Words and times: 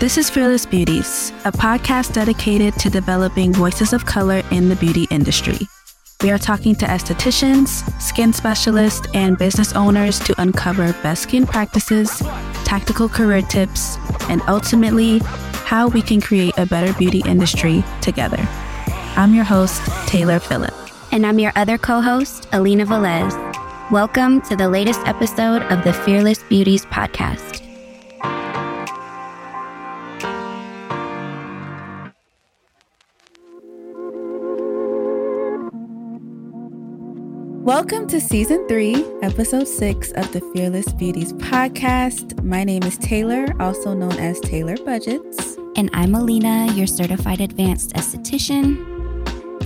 This 0.00 0.16
is 0.16 0.30
Fearless 0.30 0.64
Beauties, 0.64 1.30
a 1.44 1.52
podcast 1.52 2.14
dedicated 2.14 2.72
to 2.76 2.88
developing 2.88 3.52
voices 3.52 3.92
of 3.92 4.06
color 4.06 4.42
in 4.50 4.70
the 4.70 4.76
beauty 4.76 5.06
industry. 5.10 5.58
We 6.22 6.30
are 6.30 6.38
talking 6.38 6.74
to 6.76 6.86
estheticians, 6.86 7.84
skin 8.00 8.32
specialists, 8.32 9.06
and 9.12 9.36
business 9.36 9.74
owners 9.74 10.18
to 10.20 10.34
uncover 10.40 10.94
best 11.02 11.24
skin 11.24 11.46
practices, 11.46 12.16
tactical 12.64 13.10
career 13.10 13.42
tips, 13.42 13.98
and 14.30 14.40
ultimately, 14.48 15.18
how 15.66 15.88
we 15.88 16.00
can 16.00 16.22
create 16.22 16.56
a 16.56 16.64
better 16.64 16.94
beauty 16.94 17.22
industry 17.26 17.84
together. 18.00 18.40
I'm 19.16 19.34
your 19.34 19.44
host, 19.44 19.82
Taylor 20.06 20.38
Phillip. 20.38 20.72
And 21.12 21.26
I'm 21.26 21.38
your 21.38 21.52
other 21.56 21.76
co 21.76 22.00
host, 22.00 22.48
Alina 22.52 22.86
Velez. 22.86 23.34
Welcome 23.90 24.40
to 24.48 24.56
the 24.56 24.70
latest 24.70 25.00
episode 25.06 25.60
of 25.64 25.84
the 25.84 25.92
Fearless 25.92 26.42
Beauties 26.44 26.86
podcast. 26.86 27.69
Welcome 37.70 38.08
to 38.08 38.20
season 38.20 38.66
three, 38.66 38.96
episode 39.22 39.68
six 39.68 40.10
of 40.10 40.32
the 40.32 40.40
Fearless 40.52 40.92
Beauties 40.92 41.32
podcast. 41.34 42.42
My 42.42 42.64
name 42.64 42.82
is 42.82 42.98
Taylor, 42.98 43.46
also 43.60 43.94
known 43.94 44.14
as 44.14 44.40
Taylor 44.40 44.76
Budgets. 44.78 45.56
And 45.76 45.88
I'm 45.92 46.16
Alina, 46.16 46.72
your 46.72 46.88
certified 46.88 47.40
advanced 47.40 47.92
esthetician. 47.92 48.74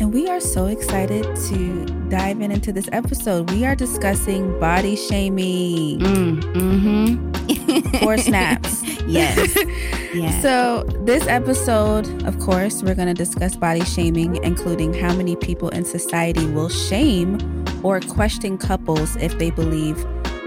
And 0.03 0.13
we 0.13 0.29
are 0.29 0.39
so 0.39 0.67
excited 0.67 1.25
to 1.49 1.87
dive 2.11 2.43
in 2.43 2.53
into 2.53 2.75
this 2.75 2.91
episode. 2.93 3.51
We 3.51 3.65
are 3.65 3.75
discussing 3.75 4.61
body 4.61 4.97
shaming. 4.97 6.01
Mm, 6.01 6.41
mm-hmm. 6.43 8.05
Four 8.05 8.19
snaps. 8.19 8.83
yes. 9.07 9.57
yes. 10.15 10.43
So, 10.43 10.85
this 11.07 11.27
episode, 11.27 12.23
of 12.24 12.39
course, 12.39 12.83
we're 12.83 12.96
going 12.96 13.09
to 13.09 13.15
discuss 13.15 13.57
body 13.57 13.83
shaming, 13.87 14.45
including 14.45 14.93
how 14.93 15.16
many 15.16 15.37
people 15.37 15.71
in 15.71 15.87
society 15.87 16.45
will 16.45 16.68
shame 16.68 17.63
or 17.85 18.01
question 18.01 18.59
couples 18.59 19.15
if 19.16 19.38
they 19.38 19.51
believe 19.51 20.04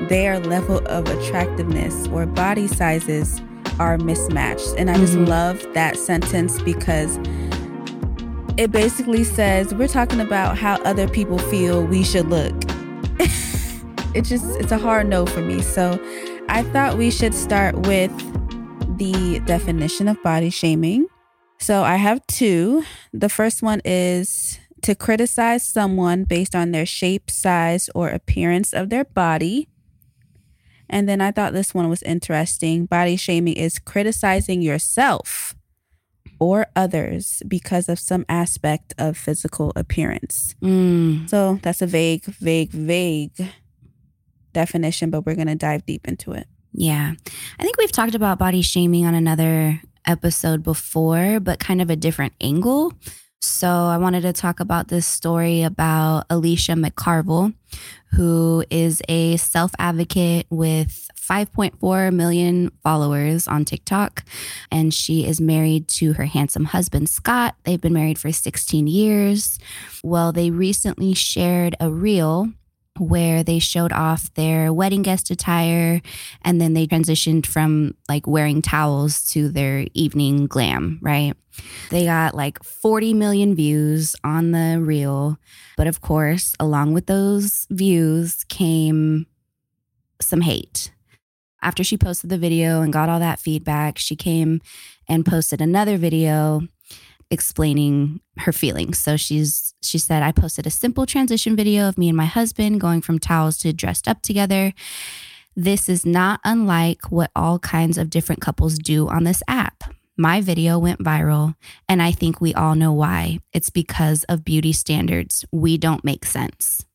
their 0.09 0.39
level 0.39 0.85
of 0.88 1.07
attractiveness 1.07 2.07
or 2.07 2.25
body 2.25 2.67
sizes 2.67 3.41
are 3.80 3.97
mismatched. 3.97 4.73
And 4.77 4.89
I 4.89 4.97
just 4.97 5.13
mm-hmm. 5.13 5.25
love 5.25 5.65
that 5.73 5.95
sentence 5.95 6.61
because 6.61 7.17
it 8.58 8.71
basically 8.71 9.23
says 9.23 9.73
we're 9.73 9.88
talking 9.88 10.19
about 10.19 10.58
how 10.58 10.75
other 10.81 11.08
people 11.08 11.38
feel 11.38 11.85
we 11.85 12.03
should 12.03 12.27
look. 12.27 12.55
it 14.13 14.23
just 14.23 14.59
it's 14.59 14.71
a 14.71 14.77
hard 14.77 15.08
no 15.08 15.25
for 15.25 15.41
me. 15.41 15.61
So 15.61 15.99
I 16.49 16.63
thought 16.63 16.97
we 16.97 17.11
should 17.11 17.35
start 17.35 17.75
with 17.88 18.11
the 18.97 19.39
definition 19.45 20.08
of 20.08 20.21
body 20.23 20.49
shaming. 20.49 21.08
So 21.59 21.83
I 21.83 21.95
have 21.95 22.25
two. 22.27 22.83
The 23.13 23.30
first 23.30 23.61
one 23.61 23.81
is 23.85 24.59
to 24.81 24.95
criticize 24.95 25.66
someone 25.66 26.23
based 26.23 26.56
on 26.56 26.72
their 26.72 26.86
shape, 26.86 27.30
size, 27.31 27.89
or 27.95 28.09
appearance 28.09 28.73
of 28.73 28.89
their 28.89 29.06
body. 29.06 29.67
And 30.89 31.09
then 31.09 31.20
I 31.20 31.31
thought 31.31 31.53
this 31.53 31.73
one 31.73 31.89
was 31.89 32.03
interesting. 32.03 32.86
Body 32.86 33.16
shaming 33.16 33.55
is 33.55 33.80
criticizing 33.80 34.61
yourself 34.61 35.55
or 36.39 36.67
others 36.75 37.42
because 37.48 37.89
of 37.89 38.00
some 38.00 38.25
aspect 38.30 38.94
of 38.98 39.17
physical 39.17 39.73
appearance. 39.75 40.55
Mm. 40.61 41.30
So 41.30 41.59
that's 41.61 41.81
a 41.81 41.88
vague, 41.88 42.23
vague, 42.25 42.72
vague 42.72 43.52
definition, 44.53 45.09
but 45.09 45.25
we're 45.25 45.36
going 45.36 45.48
to 45.48 45.55
dive 45.55 45.86
deep 45.86 46.08
into 46.08 46.31
it. 46.31 46.48
Yeah. 46.73 47.14
I 47.59 47.64
think 47.64 47.78
we've 47.78 47.92
talked 47.92 48.16
about 48.16 48.39
body 48.39 48.61
shaming 48.61 49.05
on 49.05 49.16
another 49.16 49.81
episode 50.05 50.64
before, 50.64 51.39
but 51.39 51.59
kind 51.59 51.81
of 51.81 51.89
a 51.89 51.95
different 51.95 52.33
angle. 52.39 52.94
So 53.47 53.67
I 53.67 53.97
wanted 53.97 54.21
to 54.21 54.33
talk 54.33 54.59
about 54.59 54.89
this 54.89 55.08
story 55.08 55.63
about 55.63 56.25
Alicia 56.30 56.73
McCarville, 56.73 57.53
who 58.11 58.63
is 58.69 59.02
a 59.08 59.37
self 59.37 59.71
advocate 59.80 60.45
with 60.49 61.09
5.4 61.15 62.13
million 62.13 62.71
followers 62.83 63.47
on 63.47 63.63
TikTok. 63.63 64.25
And 64.69 64.93
she 64.93 65.25
is 65.25 65.39
married 65.39 65.87
to 65.89 66.13
her 66.13 66.25
handsome 66.25 66.65
husband, 66.65 67.09
Scott. 67.09 67.55
They've 67.63 67.81
been 67.81 67.93
married 67.93 68.19
for 68.19 68.31
16 68.31 68.86
years. 68.86 69.59
Well, 70.03 70.31
they 70.33 70.52
recently 70.52 71.13
shared 71.13 71.75
a 71.80 71.89
reel 71.89 72.49
where 72.99 73.43
they 73.43 73.59
showed 73.59 73.91
off 73.91 74.33
their 74.33 74.73
wedding 74.73 75.02
guest 75.02 75.30
attire 75.31 76.02
and 76.43 76.59
then 76.59 76.73
they 76.73 76.87
transitioned 76.87 77.45
from 77.45 77.95
like 78.09 78.27
wearing 78.27 78.61
towels 78.61 79.25
to 79.31 79.49
their 79.49 79.85
evening 79.93 80.47
glam, 80.47 80.99
right? 81.02 81.33
They 81.89 82.05
got 82.05 82.36
like 82.36 82.63
40 82.63 83.13
million 83.13 83.55
views 83.55 84.15
on 84.23 84.52
the 84.52 84.80
reel. 84.81 85.37
But 85.75 85.87
of 85.87 86.02
course, 86.02 86.55
along 86.59 86.93
with 86.93 87.07
those 87.07 87.67
views 87.69 88.43
came 88.45 89.25
some 90.21 90.41
hate. 90.41 90.91
After 91.61 91.83
she 91.83 91.97
posted 91.97 92.30
the 92.30 92.37
video 92.37 92.81
and 92.81 92.93
got 92.93 93.09
all 93.09 93.19
that 93.19 93.39
feedback, 93.39 93.97
she 93.97 94.15
came 94.15 94.61
and 95.07 95.25
posted 95.25 95.61
another 95.61 95.97
video 95.97 96.61
explaining 97.30 98.21
her 98.39 98.52
feelings. 98.52 98.99
So 98.99 99.17
she's 99.17 99.73
she 99.82 99.98
said 99.98 100.23
I 100.23 100.32
posted 100.32 100.67
a 100.67 100.71
simple 100.71 101.05
transition 101.05 101.55
video 101.55 101.88
of 101.88 101.98
me 101.98 102.10
and 102.10 102.17
my 102.17 102.26
husband 102.26 102.82
going 102.82 103.02
from 103.02 103.20
towels 103.20 103.58
to 103.60 103.73
dressed 103.73 104.08
up 104.08 104.21
together. 104.21 104.73
This 105.55 105.89
is 105.89 106.05
not 106.05 106.39
unlike 106.43 107.11
what 107.11 107.32
all 107.36 107.58
kinds 107.60 107.98
of 107.98 108.10
different 108.10 108.42
couples 108.42 108.77
do 108.77 109.08
on 109.08 109.23
this 109.23 109.42
app. 109.48 109.83
My 110.16 110.42
video 110.42 110.80
went 110.80 111.04
viral, 111.04 111.55
and 111.87 112.02
I 112.02 112.11
think 112.11 112.42
we 112.42 112.54
all 112.54 112.76
know 112.76 112.92
why. 112.92 113.39
It's 113.54 113.70
because 113.70 114.23
of 114.26 114.43
beauty 114.43 114.73
standards. 114.73 115.45
We 115.52 115.77
don't 115.77 116.04
make 116.04 116.26
sense. 116.26 116.86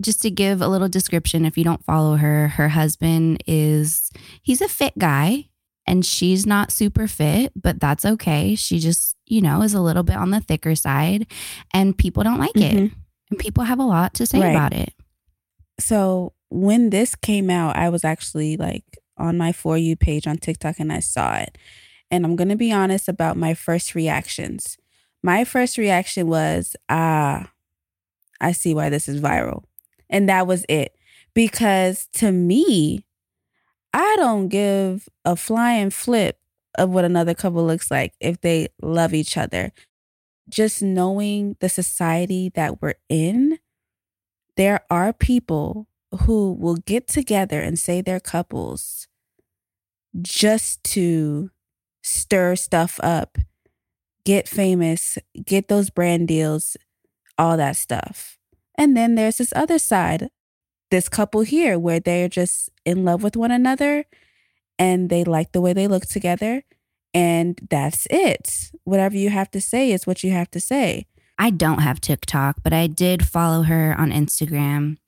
Just 0.00 0.22
to 0.22 0.30
give 0.30 0.60
a 0.60 0.66
little 0.66 0.88
description, 0.88 1.44
if 1.44 1.56
you 1.56 1.62
don't 1.62 1.84
follow 1.84 2.16
her, 2.16 2.48
her 2.48 2.70
husband 2.70 3.42
is, 3.46 4.10
he's 4.42 4.60
a 4.60 4.68
fit 4.68 4.98
guy 4.98 5.50
and 5.86 6.04
she's 6.06 6.46
not 6.46 6.70
super 6.70 7.06
fit, 7.08 7.52
but 7.60 7.80
that's 7.80 8.04
okay. 8.04 8.54
She 8.54 8.78
just, 8.78 9.16
you 9.26 9.40
know, 9.40 9.62
is 9.62 9.74
a 9.74 9.80
little 9.80 10.02
bit 10.02 10.16
on 10.16 10.30
the 10.30 10.40
thicker 10.40 10.74
side 10.74 11.26
and 11.74 11.96
people 11.96 12.22
don't 12.22 12.38
like 12.38 12.52
mm-hmm. 12.52 12.86
it. 12.86 12.92
And 13.30 13.38
people 13.38 13.64
have 13.64 13.78
a 13.78 13.84
lot 13.84 14.14
to 14.14 14.26
say 14.26 14.40
right. 14.40 14.50
about 14.50 14.72
it. 14.72 14.94
So 15.80 16.34
when 16.50 16.90
this 16.90 17.14
came 17.14 17.50
out, 17.50 17.76
I 17.76 17.88
was 17.88 18.04
actually 18.04 18.56
like 18.56 18.84
on 19.16 19.38
my 19.38 19.52
For 19.52 19.76
You 19.76 19.96
page 19.96 20.26
on 20.26 20.36
TikTok 20.36 20.78
and 20.78 20.92
I 20.92 21.00
saw 21.00 21.36
it. 21.36 21.58
And 22.10 22.24
I'm 22.24 22.36
going 22.36 22.50
to 22.50 22.56
be 22.56 22.72
honest 22.72 23.08
about 23.08 23.36
my 23.36 23.54
first 23.54 23.94
reactions. 23.94 24.76
My 25.22 25.44
first 25.44 25.78
reaction 25.78 26.26
was, 26.26 26.76
ah, 26.88 27.50
I 28.40 28.52
see 28.52 28.74
why 28.74 28.90
this 28.90 29.08
is 29.08 29.20
viral. 29.20 29.64
And 30.10 30.28
that 30.28 30.46
was 30.46 30.66
it. 30.68 30.94
Because 31.34 32.08
to 32.14 32.30
me, 32.30 33.04
I 33.92 34.16
don't 34.16 34.48
give 34.48 35.08
a 35.24 35.36
flying 35.36 35.90
flip 35.90 36.38
of 36.76 36.90
what 36.90 37.04
another 37.04 37.34
couple 37.34 37.66
looks 37.66 37.90
like 37.90 38.14
if 38.20 38.40
they 38.40 38.68
love 38.80 39.12
each 39.12 39.36
other. 39.36 39.72
Just 40.48 40.82
knowing 40.82 41.56
the 41.60 41.68
society 41.68 42.50
that 42.54 42.80
we're 42.80 42.94
in, 43.08 43.58
there 44.56 44.80
are 44.90 45.12
people 45.12 45.86
who 46.22 46.52
will 46.52 46.76
get 46.76 47.06
together 47.06 47.60
and 47.60 47.78
say 47.78 48.00
they're 48.00 48.20
couples 48.20 49.08
just 50.20 50.82
to 50.84 51.50
stir 52.02 52.56
stuff 52.56 53.00
up, 53.02 53.38
get 54.24 54.48
famous, 54.48 55.18
get 55.44 55.68
those 55.68 55.90
brand 55.90 56.28
deals, 56.28 56.76
all 57.38 57.56
that 57.56 57.76
stuff. 57.76 58.38
And 58.76 58.96
then 58.96 59.14
there's 59.14 59.38
this 59.38 59.52
other 59.54 59.78
side, 59.78 60.28
this 60.92 61.08
couple 61.08 61.40
here 61.40 61.78
where 61.78 61.98
they're 61.98 62.28
just 62.28 62.70
in 62.84 63.04
love 63.04 63.22
with 63.22 63.34
one 63.34 63.50
another 63.50 64.04
and 64.78 65.08
they 65.10 65.24
like 65.24 65.50
the 65.52 65.60
way 65.60 65.72
they 65.72 65.88
look 65.88 66.06
together. 66.06 66.62
And 67.14 67.58
that's 67.70 68.06
it. 68.10 68.70
Whatever 68.84 69.16
you 69.16 69.30
have 69.30 69.50
to 69.52 69.60
say 69.60 69.90
is 69.90 70.06
what 70.06 70.22
you 70.22 70.30
have 70.32 70.50
to 70.52 70.60
say. 70.60 71.06
I 71.38 71.50
don't 71.50 71.80
have 71.80 72.00
TikTok, 72.00 72.56
but 72.62 72.72
I 72.72 72.86
did 72.86 73.26
follow 73.26 73.62
her 73.62 73.96
on 73.98 74.12
Instagram. 74.12 74.98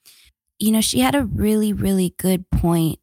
You 0.59 0.73
know, 0.73 0.81
she 0.81 1.01
had 1.01 1.15
a 1.15 1.25
really, 1.25 1.73
really 1.73 2.15
good 2.19 2.51
point 2.51 2.99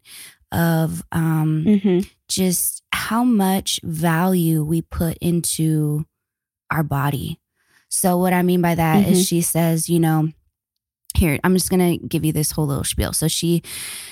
of 0.52 1.04
um, 1.12 1.64
mm-hmm. 1.66 2.00
just 2.28 2.84
how 2.92 3.24
much 3.24 3.80
value 3.84 4.64
we 4.64 4.82
put 4.82 5.18
into 5.20 6.06
our 6.72 6.84
body. 6.84 7.40
So, 7.90 8.18
what 8.18 8.34
I 8.34 8.42
mean 8.42 8.62
by 8.62 8.76
that 8.76 9.04
mm-hmm. 9.04 9.14
is, 9.14 9.28
she 9.28 9.42
says, 9.42 9.90
you 9.90 10.00
know, 10.00 10.30
here 11.18 11.40
i'm 11.44 11.54
just 11.54 11.70
going 11.70 12.00
to 12.00 12.08
give 12.08 12.26
you 12.26 12.32
this 12.32 12.52
whole 12.52 12.68
little 12.68 12.84
spiel 12.84 13.14
so 13.14 13.28
she 13.28 13.62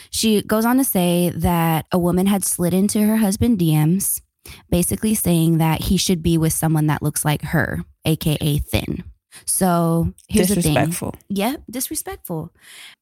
she 0.10 0.42
goes 0.42 0.66
on 0.66 0.78
to 0.78 0.84
say 0.84 1.31
that 1.36 1.86
a 1.92 2.00
woman 2.00 2.28
had 2.28 2.44
slid 2.44 2.74
into 2.74 3.06
her 3.06 3.18
husband 3.18 3.60
dms 3.60 4.22
basically 4.69 5.13
saying 5.13 5.57
that 5.57 5.81
he 5.84 5.98
should 5.98 6.24
be 6.24 6.38
with 6.38 6.54
someone 6.54 6.88
that 6.88 7.01
looks 7.01 7.24
like 7.24 7.42
her 7.42 7.84
aka 8.06 8.57
thin 8.57 9.04
so 9.46 10.13
here's 10.28 10.50
the 10.50 10.56
thing. 10.56 10.74
Disrespectful. 10.74 11.16
Yeah, 11.30 11.57
disrespectful. 11.69 12.54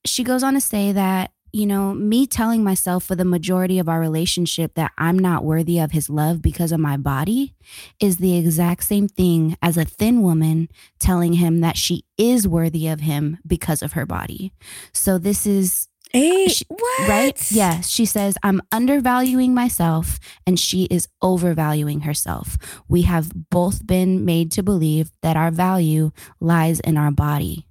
She 0.05 0.23
goes 0.23 0.43
on 0.43 0.53
to 0.55 0.61
say 0.61 0.91
that 0.91 1.31
you 1.57 1.65
know, 1.65 1.93
me 1.93 2.27
telling 2.27 2.63
myself 2.63 3.03
for 3.03 3.15
the 3.15 3.25
majority 3.25 3.79
of 3.79 3.89
our 3.89 3.99
relationship 3.99 4.75
that 4.75 4.91
I'm 4.97 5.17
not 5.17 5.43
worthy 5.43 5.79
of 5.79 5.91
his 5.91 6.07
love 6.07 6.39
because 6.41 6.71
of 6.71 6.79
my 6.79 6.97
body 6.97 7.55
is 7.99 8.17
the 8.17 8.37
exact 8.37 8.83
same 8.83 9.07
thing 9.07 9.57
as 9.61 9.75
a 9.75 9.83
thin 9.85 10.21
woman 10.21 10.69
telling 10.99 11.33
him 11.33 11.61
that 11.61 11.75
she 11.75 12.05
is 12.15 12.47
worthy 12.47 12.87
of 12.87 12.99
him 12.99 13.39
because 13.45 13.81
of 13.81 13.93
her 13.93 14.05
body. 14.05 14.53
So 14.93 15.17
this 15.17 15.47
is 15.47 15.87
Hey, 16.13 16.47
She- 16.47 16.63
what? 16.69 17.09
right? 17.09 17.51
Yes. 17.51 17.89
She 17.89 18.05
says, 18.05 18.37
I'm 18.41 18.61
undervaluing 18.71 19.53
myself 19.53 20.19
and 20.45 20.57
she 20.57 20.83
is 20.85 21.07
overvaluing 21.21 22.01
herself. 22.01 22.57
We 22.87 23.01
have 23.01 23.31
both 23.49 23.85
been 23.85 24.23
made 24.23 24.49
to 24.53 24.63
believe 24.63 25.11
that 25.21 25.35
our 25.35 25.51
value 25.51 26.11
lies 26.39 26.79
in 26.79 26.97
our 26.97 27.11
body. 27.11 27.65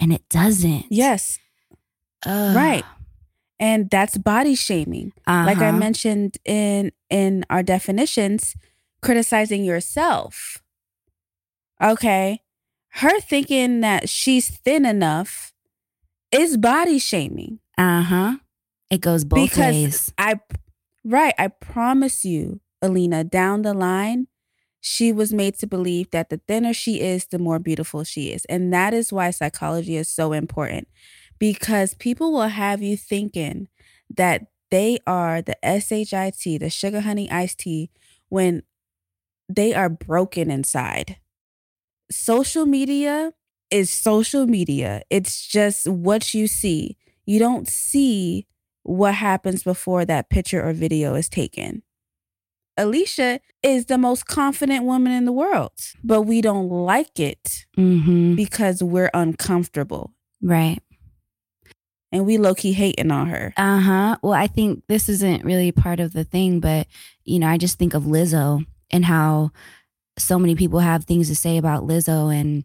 And 0.00 0.12
it 0.12 0.28
doesn't. 0.28 0.86
Yes. 0.90 1.38
Ugh. 2.26 2.56
Right. 2.56 2.84
And 3.58 3.90
that's 3.90 4.16
body 4.16 4.54
shaming. 4.54 5.12
Like 5.26 5.58
I 5.58 5.68
Uh-huh. 5.68 5.78
mentioned 5.78 6.38
in 6.44 6.92
in 7.10 7.44
our 7.50 7.62
definitions, 7.62 8.56
criticizing 9.02 9.64
yourself. 9.64 10.62
Okay. 11.82 12.40
Her 12.94 13.20
thinking 13.20 13.80
that 13.80 14.08
she's 14.08 14.48
thin 14.48 14.84
enough 14.84 15.52
is 16.32 16.56
body 16.56 16.98
shaming. 16.98 17.60
Uh 17.78 18.02
huh. 18.02 18.36
It 18.90 19.00
goes 19.00 19.24
both 19.24 19.50
Because 19.50 19.72
ways. 19.74 20.12
I 20.18 20.40
right, 21.04 21.34
I 21.38 21.48
promise 21.48 22.24
you, 22.24 22.60
Alina, 22.82 23.24
down 23.24 23.62
the 23.62 23.74
line, 23.74 24.26
she 24.80 25.12
was 25.12 25.32
made 25.32 25.54
to 25.58 25.66
believe 25.66 26.10
that 26.10 26.30
the 26.30 26.40
thinner 26.48 26.72
she 26.72 27.00
is, 27.00 27.26
the 27.26 27.38
more 27.38 27.58
beautiful 27.58 28.04
she 28.04 28.32
is. 28.32 28.44
And 28.46 28.72
that 28.72 28.92
is 28.94 29.12
why 29.12 29.30
psychology 29.30 29.96
is 29.96 30.08
so 30.08 30.32
important. 30.32 30.88
Because 31.40 31.94
people 31.94 32.32
will 32.32 32.48
have 32.48 32.80
you 32.82 32.96
thinking 32.96 33.66
that 34.14 34.46
they 34.70 34.98
are 35.06 35.42
the 35.42 35.56
SHIT, 35.64 36.60
the 36.60 36.70
sugar 36.70 37.00
honey 37.00 37.28
iced 37.30 37.58
tea, 37.60 37.90
when 38.28 38.62
they 39.48 39.74
are 39.74 39.88
broken 39.88 40.50
inside. 40.50 41.16
Social 42.10 42.66
media 42.66 43.32
is 43.70 43.90
social 43.90 44.46
media. 44.46 45.02
It's 45.10 45.46
just 45.46 45.88
what 45.88 46.34
you 46.34 46.46
see. 46.46 46.96
You 47.24 47.38
don't 47.38 47.66
see 47.68 48.46
what 48.82 49.14
happens 49.14 49.62
before 49.62 50.04
that 50.04 50.30
picture 50.30 50.62
or 50.66 50.72
video 50.72 51.14
is 51.14 51.28
taken. 51.28 51.82
Alicia 52.76 53.40
is 53.62 53.86
the 53.86 53.98
most 53.98 54.26
confident 54.26 54.84
woman 54.84 55.12
in 55.12 55.24
the 55.24 55.32
world, 55.32 55.72
but 56.02 56.22
we 56.22 56.40
don't 56.40 56.68
like 56.68 57.18
it 57.18 57.66
Mm-hmm. 57.76 58.34
because 58.36 58.82
we're 58.82 59.10
uncomfortable 59.14 60.12
Right. 60.42 60.80
And 62.12 62.26
we 62.26 62.38
low 62.38 62.54
key 62.54 62.72
hating 62.72 63.10
on 63.10 63.28
her. 63.28 63.52
Uh 63.56 63.80
huh. 63.80 64.16
Well, 64.22 64.32
I 64.32 64.46
think 64.46 64.82
this 64.88 65.08
isn't 65.08 65.44
really 65.44 65.72
part 65.72 66.00
of 66.00 66.12
the 66.12 66.24
thing, 66.24 66.60
but 66.60 66.86
you 67.24 67.38
know, 67.38 67.48
I 67.48 67.58
just 67.58 67.78
think 67.78 67.94
of 67.94 68.04
Lizzo 68.04 68.64
and 68.90 69.04
how 69.04 69.52
so 70.18 70.38
many 70.38 70.54
people 70.54 70.80
have 70.80 71.04
things 71.04 71.28
to 71.28 71.36
say 71.36 71.56
about 71.56 71.86
Lizzo, 71.86 72.34
and 72.34 72.64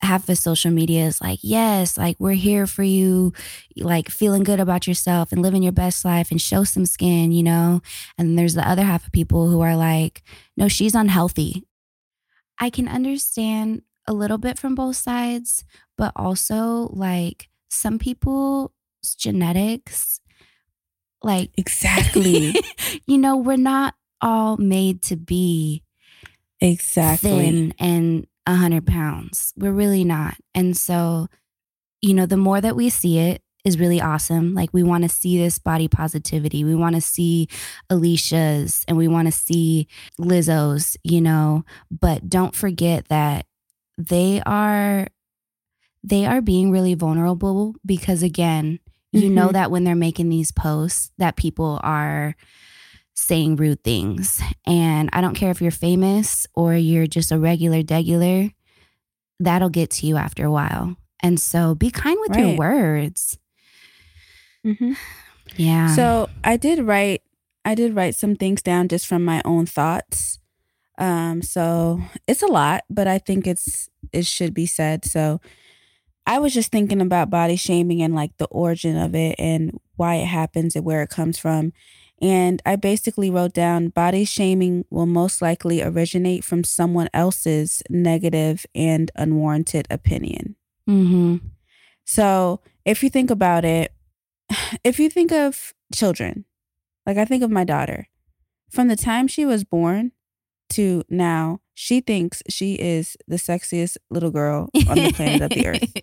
half 0.00 0.28
of 0.28 0.38
social 0.38 0.70
media 0.70 1.06
is 1.06 1.20
like, 1.20 1.40
yes, 1.42 1.98
like 1.98 2.16
we're 2.18 2.32
here 2.32 2.66
for 2.66 2.82
you, 2.82 3.32
like 3.76 4.08
feeling 4.10 4.42
good 4.42 4.60
about 4.60 4.86
yourself 4.86 5.32
and 5.32 5.42
living 5.42 5.62
your 5.62 5.72
best 5.72 6.04
life 6.04 6.30
and 6.30 6.40
show 6.40 6.62
some 6.64 6.86
skin, 6.86 7.32
you 7.32 7.42
know. 7.42 7.80
And 8.16 8.38
there's 8.38 8.54
the 8.54 8.68
other 8.68 8.82
half 8.82 9.06
of 9.06 9.12
people 9.12 9.48
who 9.48 9.60
are 9.60 9.76
like, 9.76 10.22
no, 10.56 10.68
she's 10.68 10.94
unhealthy. 10.94 11.64
I 12.60 12.70
can 12.70 12.86
understand 12.86 13.82
a 14.06 14.12
little 14.12 14.38
bit 14.38 14.58
from 14.58 14.74
both 14.74 14.96
sides, 14.96 15.64
but 15.96 16.12
also 16.14 16.88
like 16.92 17.48
some 17.68 17.98
people's 17.98 18.70
genetics, 19.12 20.20
like 21.22 21.50
Exactly. 21.56 22.54
you 23.06 23.18
know, 23.18 23.36
we're 23.36 23.56
not 23.56 23.94
all 24.20 24.56
made 24.56 25.02
to 25.02 25.16
be 25.16 25.82
exactly. 26.60 27.30
thin 27.30 27.74
and 27.78 28.26
a 28.46 28.54
hundred 28.54 28.86
pounds. 28.86 29.52
We're 29.56 29.72
really 29.72 30.04
not. 30.04 30.36
And 30.54 30.76
so, 30.76 31.26
you 32.00 32.14
know, 32.14 32.26
the 32.26 32.36
more 32.36 32.60
that 32.60 32.76
we 32.76 32.88
see 32.90 33.18
it 33.18 33.42
is 33.64 33.78
really 33.78 34.00
awesome. 34.00 34.54
Like 34.54 34.70
we 34.72 34.82
want 34.82 35.04
to 35.04 35.08
see 35.08 35.38
this 35.38 35.58
body 35.58 35.88
positivity. 35.88 36.64
We 36.64 36.74
want 36.74 36.94
to 36.94 37.00
see 37.00 37.48
Alicia's 37.88 38.84
and 38.86 38.96
we 38.96 39.08
want 39.08 39.26
to 39.26 39.32
see 39.32 39.88
Lizzo's, 40.20 40.96
you 41.02 41.20
know, 41.20 41.64
but 41.90 42.28
don't 42.28 42.54
forget 42.54 43.08
that 43.08 43.46
they 43.96 44.42
are 44.44 45.08
they 46.02 46.26
are 46.26 46.42
being 46.42 46.70
really 46.70 46.92
vulnerable 46.92 47.74
because 47.86 48.22
again, 48.22 48.78
you 49.14 49.30
know 49.30 49.48
Mhm. 49.48 49.52
that 49.52 49.70
when 49.70 49.84
they're 49.84 49.94
making 49.94 50.28
these 50.28 50.50
posts 50.52 51.10
that 51.18 51.36
people 51.36 51.80
are 51.82 52.34
saying 53.14 53.56
rude 53.56 53.82
things. 53.84 54.40
And 54.66 55.08
I 55.12 55.20
don't 55.20 55.34
care 55.36 55.50
if 55.52 55.62
you're 55.62 55.70
famous 55.70 56.46
or 56.54 56.74
you're 56.74 57.06
just 57.06 57.30
a 57.32 57.38
regular 57.38 57.82
degular, 57.82 58.52
that'll 59.38 59.68
get 59.70 59.90
to 59.92 60.06
you 60.06 60.16
after 60.16 60.44
a 60.44 60.50
while. 60.50 60.96
And 61.20 61.38
so 61.40 61.74
be 61.74 61.90
kind 61.90 62.18
with 62.20 62.36
your 62.36 62.48
Right. 62.48 62.58
words. 62.58 63.38
Mhm. 64.66 64.96
Yeah. 65.56 65.94
So 65.94 66.28
I 66.42 66.56
did 66.56 66.80
write 66.80 67.22
I 67.66 67.74
did 67.74 67.94
write 67.94 68.14
some 68.14 68.34
things 68.34 68.60
down 68.62 68.88
just 68.88 69.06
from 69.06 69.24
my 69.24 69.40
own 69.44 69.66
thoughts. 69.66 70.38
Um 70.98 71.42
so 71.42 72.00
it's 72.26 72.42
a 72.42 72.46
lot, 72.46 72.82
but 72.90 73.06
I 73.06 73.18
think 73.18 73.46
it's 73.46 73.88
it 74.12 74.24
should 74.26 74.54
be 74.54 74.66
said. 74.66 75.04
So 75.04 75.40
I 76.26 76.38
was 76.38 76.54
just 76.54 76.72
thinking 76.72 77.00
about 77.00 77.30
body 77.30 77.56
shaming 77.56 78.02
and 78.02 78.14
like 78.14 78.36
the 78.38 78.46
origin 78.46 78.96
of 78.96 79.14
it 79.14 79.36
and 79.38 79.78
why 79.96 80.16
it 80.16 80.26
happens 80.26 80.74
and 80.74 80.84
where 80.84 81.02
it 81.02 81.10
comes 81.10 81.38
from. 81.38 81.72
And 82.22 82.62
I 82.64 82.76
basically 82.76 83.30
wrote 83.30 83.52
down 83.52 83.88
body 83.88 84.24
shaming 84.24 84.84
will 84.88 85.06
most 85.06 85.42
likely 85.42 85.82
originate 85.82 86.44
from 86.44 86.64
someone 86.64 87.08
else's 87.12 87.82
negative 87.90 88.64
and 88.74 89.10
unwarranted 89.16 89.86
opinion. 89.90 90.56
hmm 90.86 91.36
So 92.04 92.60
if 92.84 93.02
you 93.02 93.10
think 93.10 93.30
about 93.30 93.64
it, 93.64 93.92
if 94.84 94.98
you 94.98 95.10
think 95.10 95.32
of 95.32 95.74
children, 95.92 96.44
like 97.06 97.18
I 97.18 97.24
think 97.24 97.42
of 97.42 97.50
my 97.50 97.64
daughter, 97.64 98.08
from 98.70 98.88
the 98.88 98.96
time 98.96 99.28
she 99.28 99.44
was 99.44 99.64
born 99.64 100.12
to 100.70 101.02
now, 101.08 101.60
she 101.74 102.00
thinks 102.00 102.42
she 102.48 102.74
is 102.74 103.16
the 103.28 103.36
sexiest 103.36 103.96
little 104.10 104.30
girl 104.30 104.68
on 104.88 104.96
the 104.96 105.12
planet 105.12 105.42
of 105.42 105.50
the 105.50 105.66
earth. 105.66 105.92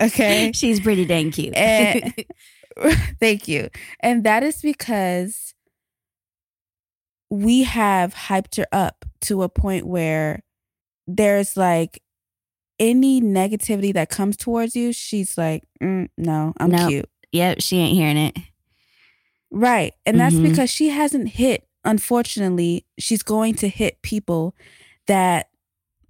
Okay. 0.00 0.50
She's 0.54 0.80
pretty 0.80 1.04
dang 1.04 1.30
cute. 1.30 1.52
Eh. 1.54 2.10
Thank 3.20 3.48
you. 3.48 3.68
And 4.00 4.24
that 4.24 4.42
is 4.42 4.62
because 4.62 5.52
we 7.28 7.64
have 7.64 8.14
hyped 8.14 8.56
her 8.56 8.66
up 8.72 9.04
to 9.22 9.42
a 9.42 9.48
point 9.50 9.86
where 9.86 10.42
there's 11.06 11.54
like 11.56 12.02
any 12.78 13.20
negativity 13.20 13.92
that 13.92 14.08
comes 14.08 14.38
towards 14.38 14.74
you, 14.74 14.92
she's 14.92 15.36
like, 15.36 15.64
"Mm, 15.82 16.08
no, 16.16 16.54
I'm 16.58 16.70
Nope. 16.70 16.88
cute. 16.88 17.08
yep, 17.30 17.60
she 17.60 17.76
ain't 17.76 17.94
hearing 17.96 18.16
it. 18.16 18.36
Right. 19.50 19.92
And 20.06 20.18
that's 20.18 20.36
Mhm. 20.36 20.48
because 20.48 20.70
she 20.70 20.88
hasn't 20.88 21.28
hit, 21.28 21.68
unfortunately, 21.84 22.86
she's 22.98 23.22
going 23.22 23.54
to 23.56 23.68
hit 23.68 24.02
people 24.02 24.54
that 25.06 25.48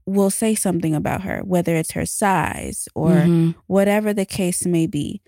will 0.07 0.31
say 0.31 0.55
something 0.55 0.95
about 0.95 1.23
her, 1.23 1.41
whether 1.45 1.77
it's 1.77 1.93
her 1.93 2.07
size 2.07 2.89
or 2.95 3.13
Mhm. 3.27 3.55
whatever 3.67 4.13
the 4.13 4.25
case 4.27 4.67
may 4.67 4.87
be. 4.87 5.23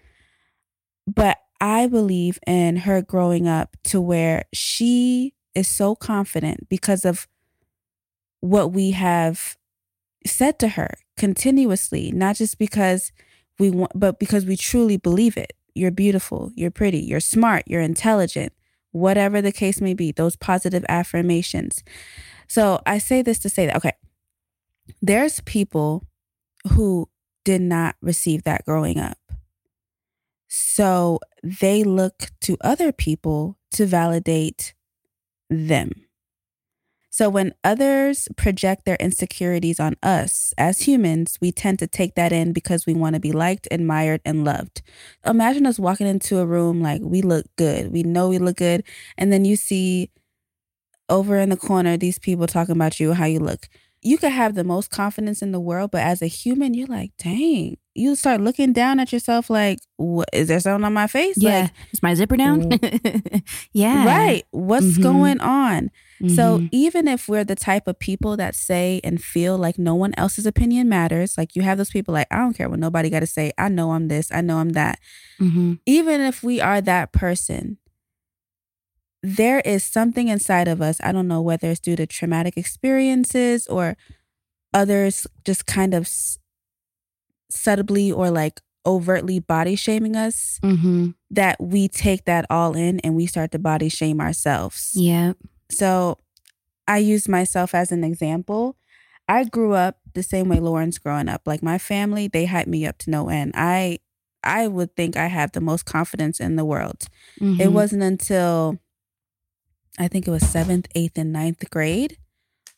But 1.07 1.39
I 1.61 1.87
believe 1.87 2.39
in 2.47 2.79
her 2.79 3.03
growing 3.03 3.47
up 3.47 3.77
to 3.85 4.01
where 4.01 4.45
she 4.53 5.35
is 5.55 5.69
so 5.69 5.95
confident 5.95 6.69
because 6.69 7.05
of 7.05 7.29
what 8.41 8.73
we 8.73 8.91
have 8.93 9.57
said 10.27 10.59
to 10.59 10.69
her 10.69 10.95
continuously, 11.17 12.11
not 12.11 12.37
just 12.37 12.59
because 12.59 13.13
we 13.59 13.71
want, 13.71 13.93
but 13.95 14.19
because 14.19 14.45
we 14.47 14.57
truly 14.57 14.97
believe 14.97 15.37
it. 15.37 15.53
You're 15.75 15.91
beautiful, 15.91 16.51
you're 16.55 16.71
pretty, 16.71 16.99
you're 16.99 17.21
smart, 17.21 17.65
you're 17.67 17.81
intelligent, 17.81 18.53
whatever 18.93 19.43
the 19.43 19.53
case 19.53 19.81
may 19.81 19.95
be, 19.95 20.13
those 20.13 20.37
positive 20.37 20.85
affirmations. 20.89 21.83
So 22.47 22.81
I 22.87 22.99
say 22.99 23.23
this 23.23 23.39
to 23.41 23.49
say 23.49 23.67
that, 23.67 23.77
okay, 23.77 23.93
there's 25.01 25.41
people 25.41 26.07
who 26.73 27.09
did 27.45 27.61
not 27.61 27.97
receive 28.01 28.45
that 28.45 28.65
growing 28.65 28.99
up. 28.99 29.19
So 30.49 31.19
they 31.43 31.83
look 31.83 32.31
to 32.43 32.57
other 32.61 32.93
people 32.93 33.59
to 33.73 33.87
validate 33.87 34.75
them. 35.49 36.02
So 37.15 37.29
when 37.29 37.53
others 37.63 38.27
project 38.37 38.87
their 38.87 38.97
insecurities 38.97 39.79
on 39.79 39.97
us 40.03 40.55
as 40.57 40.81
humans, 40.89 41.37
we 41.43 41.53
tend 41.53 41.79
to 41.81 41.87
take 41.87 42.15
that 42.15 42.33
in 42.33 42.55
because 42.55 42.87
we 42.87 42.95
want 42.95 43.15
to 43.17 43.21
be 43.21 43.33
liked, 43.33 43.69
admired, 43.71 44.23
and 44.25 44.45
loved. 44.47 44.81
Imagine 45.27 45.67
us 45.67 45.79
walking 45.79 46.07
into 46.07 46.39
a 46.39 46.47
room 46.47 46.81
like 46.81 47.03
we 47.05 47.21
look 47.21 47.45
good. 47.57 47.93
We 47.93 48.03
know 48.03 48.31
we 48.31 48.39
look 48.39 48.57
good. 48.57 48.83
And 49.19 49.31
then 49.31 49.45
you 49.45 49.57
see 49.57 50.11
over 51.11 51.37
in 51.39 51.51
the 51.51 51.57
corner 51.59 51.99
these 51.99 52.19
people 52.19 52.47
talking 52.47 52.75
about 52.77 52.99
you, 52.99 53.13
how 53.13 53.27
you 53.27 53.41
look. 53.41 53.69
you 54.05 54.19
could 54.19 54.33
have 54.33 54.55
the 54.57 54.65
most 54.65 54.91
confidence 54.91 55.43
in 55.43 55.53
the 55.53 55.61
world, 55.61 55.91
but 55.93 56.01
as 56.03 56.23
a 56.23 56.27
human, 56.27 56.75
you're 56.75 56.89
like, 56.89 57.13
dang. 57.19 57.77
You 57.95 58.17
start 58.17 58.41
looking 58.41 58.73
down 58.73 58.99
at 58.99 59.13
yourself 59.13 59.49
like, 59.51 59.79
what 59.97 60.29
is 60.33 60.49
there 60.49 60.59
something 60.59 60.85
on 60.87 60.93
my 60.95 61.07
face? 61.07 61.37
Yeah. 61.39 61.61
Like, 61.61 61.71
Is 61.93 62.03
my 62.03 62.15
zipper 62.15 62.37
down? 62.37 62.69
yeah. 63.73 64.05
Right. 64.05 64.45
What's 64.51 64.97
Mhm. 64.99 65.03
going 65.03 65.41
on? 65.41 65.91
So 66.29 66.59
Mhm. 66.59 66.69
even 66.73 67.09
if 67.09 67.29
we're 67.29 67.45
the 67.45 67.57
type 67.57 67.89
of 67.89 67.99
people 67.99 68.37
that 68.37 68.55
say 68.55 69.01
and 69.03 69.21
feel 69.23 69.59
like 69.59 69.79
no 69.79 69.95
one 69.97 70.15
else's 70.17 70.47
opinion 70.47 70.89
matters, 70.89 71.37
like 71.37 71.57
you 71.57 71.63
have 71.63 71.79
those 71.79 71.91
people 71.91 72.15
like, 72.15 72.29
I 72.31 72.37
don't 72.37 72.57
care 72.57 72.69
what 72.69 72.79
nobody 72.79 73.11
got 73.11 73.21
to 73.21 73.27
say. 73.27 73.53
I 73.59 73.69
know 73.69 73.91
I'm 73.93 74.07
this. 74.09 74.31
I 74.31 74.41
know 74.41 74.59
I'm 74.59 74.71
that. 74.71 74.99
Mhm. 75.41 75.81
Even 75.87 76.21
if 76.21 76.43
we 76.43 76.61
are 76.61 76.81
that 76.81 77.13
person, 77.13 77.79
there 79.23 79.61
is 79.61 79.85
something 79.85 80.29
inside 80.29 80.69
of 80.69 80.81
us. 80.81 81.01
I 81.03 81.13
don't 81.13 81.29
know 81.29 81.41
whether 81.43 81.71
it's 81.71 81.81
due 81.81 81.97
to 81.97 82.07
traumatic 82.07 82.57
experiences 82.57 83.67
or 83.67 83.97
others 84.75 85.27
just 85.45 85.67
kind 85.67 85.95
of 85.95 86.05
s- 86.05 86.39
subtly 87.51 88.11
or 88.11 88.31
like 88.31 88.61
overtly 88.85 89.39
body 89.39 89.77
shaming 89.77 90.17
us 90.17 90.59
Mhm. 90.63 91.15
that 91.31 91.61
we 91.61 91.87
take 91.87 92.25
that 92.25 92.47
all 92.51 92.75
in 92.75 92.99
and 93.01 93.15
we 93.15 93.27
start 93.27 93.53
to 93.53 93.59
body 93.59 93.89
shame 93.89 94.21
ourselves. 94.21 94.91
Yep. 94.95 95.37
So 95.73 96.19
I 96.87 96.99
use 96.99 97.29
myself 97.29 97.75
as 97.75 97.93
an 97.93 98.05
example. 98.05 98.77
I 99.29 99.45
grew 99.45 99.73
up 99.73 99.99
the 100.15 100.23
same 100.23 100.49
way 100.49 100.59
Lauren's 100.61 100.99
growing 100.99 101.29
up. 101.29 101.43
Like 101.47 101.63
my 101.63 101.79
family, 101.79 102.29
they 102.29 102.47
hype 102.47 102.67
me 102.67 102.87
up 102.87 102.99
to 102.99 103.11
no 103.11 103.29
end. 103.29 103.53
I 103.55 103.99
I 104.45 104.67
would 104.67 104.97
think 104.97 105.17
I 105.17 105.27
have 105.27 105.53
the 105.53 105.61
most 105.61 105.85
confidence 105.87 106.41
in 106.41 106.57
the 106.57 106.65
world. 106.65 107.05
It 107.41 107.69
Mhm. 107.69 107.73
wasn't 107.73 108.03
until 108.03 108.79
I 109.99 110.09
think 110.09 110.27
it 110.27 110.31
was 110.31 110.47
seventh, 110.49 110.89
eighth, 110.95 111.17
and 111.19 111.33
ninth 111.33 111.69
grade. 111.71 112.17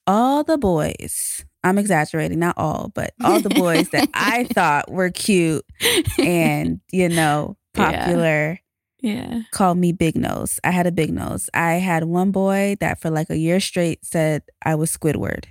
All 0.06 0.44
the 0.44 0.58
boys, 0.58 1.44
I'm 1.62 1.78
exaggerating, 1.78 2.38
not 2.38 2.58
all, 2.58 2.90
but 2.94 3.14
all 3.22 3.40
the 3.40 3.48
boys 3.50 3.88
that 3.90 4.08
I 4.12 4.44
thought 4.52 4.90
were 4.90 5.08
cute 5.10 5.64
and, 6.18 6.80
you 6.92 7.08
know, 7.08 7.56
popular 7.72 8.50
yeah. 8.52 8.56
Called 9.52 9.78
me 9.78 9.92
Big 9.92 10.16
Nose. 10.16 10.58
I 10.64 10.70
had 10.70 10.86
a 10.86 10.92
big 10.92 11.12
nose. 11.12 11.50
I 11.54 11.74
had 11.74 12.04
one 12.04 12.30
boy 12.30 12.76
that 12.80 13.00
for 13.00 13.10
like 13.10 13.30
a 13.30 13.36
year 13.36 13.60
straight 13.60 14.04
said 14.04 14.42
I 14.64 14.74
was 14.74 14.96
Squidward, 14.96 15.46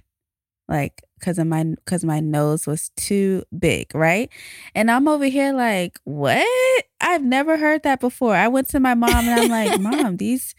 like 0.68 1.02
because 1.20 1.40
of 1.40 1.48
my 1.48 1.64
because 1.64 2.04
my 2.04 2.20
nose 2.20 2.68
was 2.68 2.90
too 2.98 3.44
big, 3.58 3.94
right? 3.96 4.30
And 4.76 4.92
I'm 4.92 5.08
over 5.08 5.26
here 5.26 5.54
like, 5.54 6.00
what? 6.04 6.86
I've 7.00 7.24
never 7.24 7.58
heard 7.58 7.84
that 7.84 8.00
before. 8.00 8.36
I 8.36 8.48
went 8.48 8.70
to 8.70 8.80
my 8.80 8.94
mom 8.94 9.28
and 9.28 9.40
I'm 9.40 9.50
like, 9.50 9.80
Mom, 9.80 10.18
these 10.18 10.54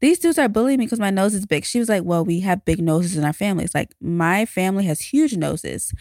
these 0.00 0.18
dudes 0.18 0.38
are 0.38 0.48
bullying 0.48 0.78
me 0.78 0.86
because 0.86 1.00
my 1.00 1.10
nose 1.10 1.34
is 1.34 1.46
big. 1.46 1.64
She 1.64 1.78
was 1.78 1.88
like, 1.88 2.04
Well, 2.04 2.24
we 2.24 2.40
have 2.40 2.64
big 2.64 2.80
noses 2.82 3.16
in 3.16 3.24
our 3.24 3.32
families. 3.32 3.74
Like 3.74 3.94
my 4.00 4.44
family 4.46 4.84
has 4.86 5.00
huge 5.00 5.36
noses, 5.36 5.92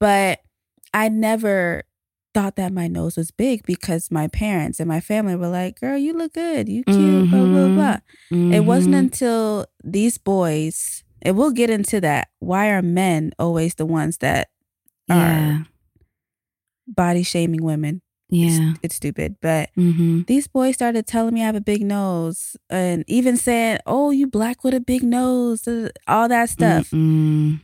but 0.00 0.40
I 0.92 1.08
never 1.08 1.84
thought 2.34 2.56
that 2.56 2.72
my 2.72 2.88
nose 2.88 3.16
was 3.16 3.30
big 3.30 3.64
because 3.64 4.10
my 4.10 4.26
parents 4.28 4.80
and 4.80 4.88
my 4.88 5.00
family 5.00 5.36
were 5.36 5.48
like, 5.48 5.80
"Girl, 5.80 5.96
you 5.96 6.12
look 6.12 6.34
good, 6.34 6.68
you 6.68 6.82
cute." 6.84 7.30
Blah 7.30 7.46
blah 7.46 7.68
Mhm. 7.68 7.74
blah. 7.74 7.98
It 8.56 8.64
wasn't 8.64 8.94
Mhm. 8.94 8.98
until 8.98 9.66
these 9.84 10.18
boys, 10.18 11.04
and 11.22 11.36
we'll 11.36 11.52
get 11.52 11.70
into 11.70 12.00
that. 12.00 12.28
Why 12.40 12.68
are 12.70 12.82
men 12.82 13.32
always 13.38 13.74
the 13.76 13.86
ones 13.86 14.18
that 14.18 14.48
are 15.08 15.16
Yeah. 15.16 15.64
body 16.86 17.22
shaming 17.22 17.62
women? 17.62 18.00
Yeah. 18.30 18.74
it's, 18.82 18.96
stupid. 18.96 19.36
But 19.40 19.70
Mm-hmm. 19.76 20.22
these 20.26 20.48
boys 20.48 20.74
started 20.74 21.06
telling 21.06 21.34
me 21.34 21.42
I 21.42 21.46
have 21.46 21.54
a 21.54 21.60
big 21.60 21.82
nose, 21.84 22.56
and 22.68 23.04
even 23.06 23.36
saying, 23.36 23.78
"Oh, 23.86 24.10
you 24.10 24.26
black 24.26 24.64
with 24.64 24.74
a 24.74 24.80
big 24.80 25.02
nose," 25.04 25.68
uh, 25.68 25.90
all 26.08 26.26
that 26.28 26.50
stuff. 26.50 26.90
Mm-mm. 26.90 27.60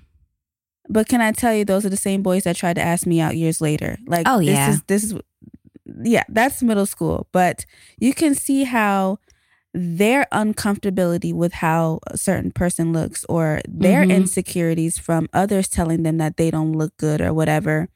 But 0.93 1.07
can 1.09 1.21
I 1.21 1.31
tell 1.33 1.55
you, 1.55 1.65
those 1.65 1.87
are 1.87 1.89
the 1.91 1.97
same 1.97 2.21
boys 2.23 2.43
that 2.45 2.57
tried 2.57 2.75
to 2.75 2.83
ask 2.83 3.07
me 3.07 3.21
out 3.21 3.37
years 3.37 3.61
later. 3.61 3.97
Like, 4.07 4.27
Oh, 4.27 4.41
yeah. 4.41 4.67
this 4.67 4.75
is 4.75 4.83
this 4.89 5.05
is, 5.05 5.15
yeah, 6.03 6.25
that's 6.29 6.63
middle 6.63 6.87
school. 6.87 7.29
But 7.33 7.65
you 7.99 8.13
can 8.13 8.35
see 8.35 8.65
how 8.65 9.19
their 9.73 10.27
uncomfortability 10.33 11.33
with 11.33 11.53
how 11.53 12.01
a 12.09 12.17
certain 12.19 12.51
person 12.51 12.93
looks, 12.93 13.25
or 13.29 13.61
their 13.69 14.03
Mhm. 14.05 14.11
insecurities 14.11 14.99
from 14.99 15.29
others 15.33 15.69
telling 15.69 16.03
them 16.03 16.19
that 16.19 16.37
they 16.37 16.51
don't 16.51 16.73
look 16.73 16.97
good 16.97 17.21
or 17.21 17.33
whatever, 17.33 17.89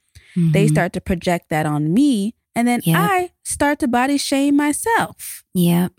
they 0.53 0.67
Mhm. 0.67 0.71
start 0.71 0.93
to 0.93 1.01
project 1.01 1.49
that 1.51 1.67
on 1.67 1.93
me, 1.93 2.35
and 2.55 2.69
then 2.69 2.81
Yep. 2.85 2.97
I 2.97 3.31
start 3.43 3.81
to 3.81 3.89
body 3.89 4.19
shame 4.19 4.55
myself. 4.57 5.43
Yep. 5.53 5.93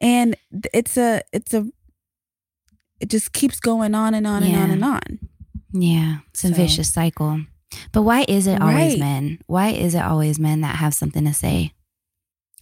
And 0.00 0.36
it's 0.72 0.96
a 0.96 1.22
it's 1.32 1.52
a 1.54 1.66
it 3.00 3.10
just 3.10 3.32
keeps 3.32 3.60
going 3.60 3.94
on 3.94 4.14
and 4.14 4.26
on 4.26 4.42
and 4.42 4.56
on 4.56 4.70
and 4.70 4.84
on. 4.84 5.18
Yeah. 5.72 6.18
It's 6.30 6.44
a 6.44 6.48
So- 6.48 6.54
vicious 6.54 6.92
cycle. 6.92 7.40
But 7.92 8.02
why 8.02 8.24
is 8.28 8.46
it 8.46 8.60
always 8.60 8.92
Right. 8.92 8.98
men? 8.98 9.38
Why 9.46 9.68
is 9.70 9.94
it 9.94 10.02
always 10.02 10.38
men 10.38 10.60
that 10.62 10.76
have 10.76 10.94
something 10.94 11.24
to 11.24 11.34
say? 11.34 11.72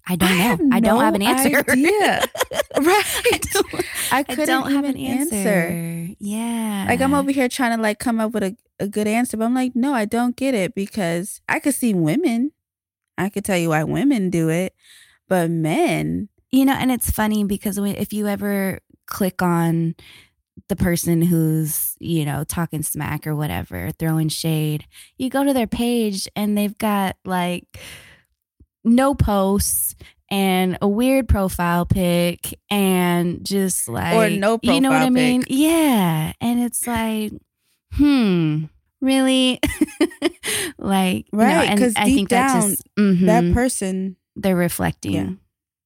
I 0.07 0.17
don't 0.17 0.29
I 0.31 0.33
know. 0.35 0.43
have 0.43 0.61
I 0.73 0.81
don't 0.81 1.01
have 1.01 1.15
an 1.15 1.23
answer. 1.23 1.65
idea. 1.71 2.21
right. 2.81 3.05
I 3.33 3.41
don't, 3.53 3.75
I 3.75 3.83
I 4.19 4.23
couldn't 4.23 4.47
don't 4.47 4.73
have 4.73 4.85
an 4.85 4.97
answer. 4.97 6.15
Yeah. 6.19 6.87
Like 6.89 7.01
I'm 7.01 7.15
over 7.15 7.31
here 7.31 7.49
trying 7.49 7.77
to 7.77 7.83
like 7.83 7.99
come 7.99 8.19
up 8.21 8.33
with 8.33 8.43
a, 8.43 8.57
a 8.81 8.89
good 8.89 9.07
answer, 9.07 9.37
but 9.37 9.45
I'm 9.45 9.55
like, 9.55 9.77
no, 9.77 9.95
I 9.95 10.05
don't 10.05 10.37
get 10.37 10.55
it 10.55 10.75
because 10.75 11.41
I 11.49 11.59
could 11.61 11.75
see 11.75 11.95
women. 11.95 12.53
I 13.17 13.29
could 13.29 13.45
tell 13.45 13.57
you 13.59 13.69
why 13.71 13.85
women 13.85 14.29
do 14.31 14.49
it, 14.49 14.75
but 15.29 15.49
men, 15.51 16.29
You 16.51 16.65
know, 16.65 16.73
and 16.75 16.91
it's 16.93 17.11
funny 17.11 17.45
because 17.45 17.79
if 17.79 18.13
you 18.13 18.27
ever 18.27 18.81
click 19.07 19.41
on 19.43 19.95
the 20.69 20.77
person 20.77 21.21
who's, 21.23 21.95
you 21.99 22.25
know, 22.25 22.45
talking 22.45 22.83
smack 22.83 23.27
or 23.27 23.35
whatever, 23.35 23.91
throwing 23.99 24.29
shade, 24.29 24.87
you 25.19 25.29
go 25.31 25.45
to 25.45 25.53
their 25.53 25.67
page 25.67 26.29
and 26.37 26.57
they've 26.57 26.77
got 26.79 27.17
like 27.25 27.65
no 28.85 29.15
posts 29.15 29.95
and 30.31 30.79
a 30.81 30.89
weird 30.89 31.29
profile 31.29 31.87
pic 31.87 32.59
and 32.71 33.45
just 33.45 33.89
like 33.89 34.15
or 34.15 34.31
no 34.31 34.59
you 34.63 34.81
know 34.81 34.91
what 34.91 35.03
I 35.03 35.11
mean? 35.11 35.43
pic. 35.43 35.51
Yeah. 35.51 36.33
And 36.41 36.61
it's 36.63 36.87
like, 36.87 37.33
hmm, 37.93 38.65
really? 39.01 39.61
like, 40.79 41.27
Right, 41.33 41.69
and 41.69 41.79
'cause 41.79 41.95
I 41.97 42.05
think 42.07 42.29
that's 42.29 42.53
down, 42.55 42.71
just 42.71 42.83
mhm, 42.99 43.27
that 43.27 43.55
person, 43.55 44.17
they're 44.37 44.57
reflecting. 44.57 45.13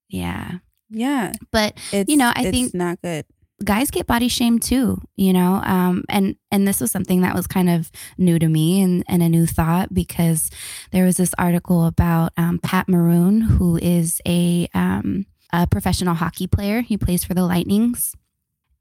Yeah. 0.08 0.50
yeah. 0.50 0.50
yeah, 0.90 1.32
But 1.50 1.78
it's 1.92 2.10
you 2.10 2.16
know, 2.16 2.32
I 2.34 2.42
it's 2.42 2.50
think- 2.50 2.74
not 2.74 3.00
good. 3.02 3.24
Guys 3.64 3.90
get 3.90 4.06
body 4.06 4.28
shamed 4.28 4.62
too, 4.62 5.00
you 5.16 5.32
know. 5.32 5.60
Um, 5.64 6.04
and 6.08 6.36
and 6.50 6.66
this 6.66 6.80
was 6.80 6.90
something 6.90 7.22
that 7.22 7.34
was 7.34 7.46
kind 7.46 7.68
of 7.68 7.90
new 8.16 8.38
to 8.38 8.48
me 8.48 8.80
and, 8.80 9.04
and 9.08 9.22
a 9.22 9.28
new 9.28 9.46
thought 9.46 9.92
because 9.92 10.50
there 10.92 11.04
was 11.04 11.16
this 11.16 11.34
article 11.38 11.86
about 11.86 12.32
um, 12.36 12.58
Pat 12.60 12.88
Maroon, 12.88 13.40
who 13.40 13.76
is 13.76 14.20
a 14.26 14.68
um, 14.74 15.26
a 15.52 15.66
professional 15.66 16.14
hockey 16.14 16.46
player. 16.46 16.82
He 16.82 16.96
plays 16.96 17.24
for 17.24 17.34
the 17.34 17.46
Lightnings. 17.46 18.14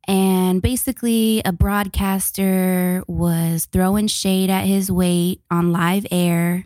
And 0.09 0.61
basically, 0.61 1.41
a 1.43 1.51
broadcaster 1.51 3.03
was 3.09 3.65
throwing 3.65 4.07
shade 4.07 4.49
at 4.49 4.63
his 4.63 4.89
weight 4.89 5.41
on 5.51 5.73
live 5.73 6.07
air, 6.11 6.65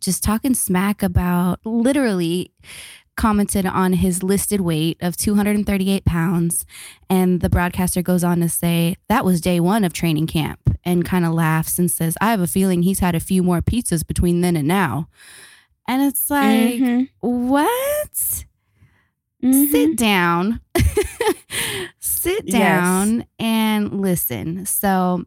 just 0.00 0.24
talking 0.24 0.54
smack 0.54 1.02
about 1.02 1.60
literally 1.66 2.50
commented 3.18 3.66
on 3.66 3.92
his 3.94 4.22
listed 4.22 4.62
weight 4.62 4.96
of 5.02 5.18
238 5.18 6.06
pounds. 6.06 6.64
And 7.10 7.42
the 7.42 7.50
broadcaster 7.50 8.00
goes 8.00 8.24
on 8.24 8.40
to 8.40 8.48
say, 8.48 8.96
that 9.10 9.24
was 9.26 9.42
day 9.42 9.60
one 9.60 9.84
of 9.84 9.92
training 9.92 10.28
camp, 10.28 10.60
and 10.84 11.04
kind 11.04 11.26
of 11.26 11.34
laughs 11.34 11.78
and 11.78 11.90
says, 11.90 12.16
I 12.20 12.30
have 12.30 12.40
a 12.40 12.46
feeling 12.46 12.82
he's 12.82 13.00
had 13.00 13.14
a 13.14 13.20
few 13.20 13.42
more 13.42 13.60
pizzas 13.60 14.06
between 14.06 14.40
then 14.40 14.56
and 14.56 14.66
now. 14.66 15.08
And 15.86 16.02
it's 16.02 16.30
like, 16.30 16.80
Mhm, 16.80 17.08
what? 17.20 18.44
mhm. 19.42 19.70
Sit 19.70 19.96
down. 19.96 20.60
Sit 21.98 22.44
Yes. 22.46 22.52
down 22.52 23.24
and 23.38 24.00
listen. 24.00 24.64
So, 24.66 25.24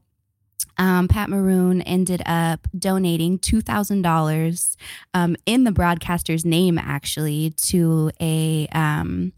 um, 0.78 1.08
Pat 1.08 1.30
Maroon 1.30 1.82
ended 1.82 2.22
up 2.26 2.68
donating 2.78 3.40
two 3.40 3.62
thousand 3.62 4.02
dollars 4.02 4.76
um, 5.14 5.36
in 5.46 5.64
the 5.64 5.72
broadcaster's 5.72 6.44
name, 6.46 6.78
actually, 6.78 7.52
to 7.58 8.12
a 8.20 8.68
um, 8.74 9.34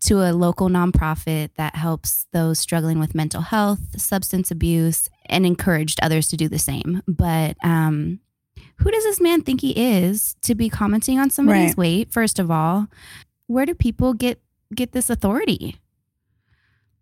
to 0.00 0.20
a 0.22 0.32
local 0.32 0.68
nonprofit 0.68 1.50
that 1.56 1.74
helps 1.76 2.26
those 2.32 2.58
struggling 2.58 2.98
with 2.98 3.14
mental 3.14 3.42
health, 3.42 3.80
substance 4.00 4.50
abuse, 4.50 5.08
and 5.26 5.44
encouraged 5.46 5.98
others 6.02 6.28
to 6.28 6.36
do 6.36 6.48
the 6.48 6.58
same. 6.58 7.02
But 7.06 7.56
um, 7.62 8.20
who 8.76 8.90
does 8.90 9.04
this 9.04 9.20
man 9.20 9.42
think 9.42 9.60
he 9.60 9.72
is 9.72 10.36
to 10.42 10.54
be 10.54 10.68
commenting 10.68 11.18
on 11.18 11.30
somebody's 11.30 11.70
Right. 11.70 11.76
weight? 11.78 12.12
First 12.12 12.38
of 12.38 12.50
all, 12.50 12.88
where 13.46 13.66
do 13.66 13.74
people 13.74 14.14
get 14.14 14.40
get 14.74 14.92
this 14.92 15.10
authority? 15.10 15.76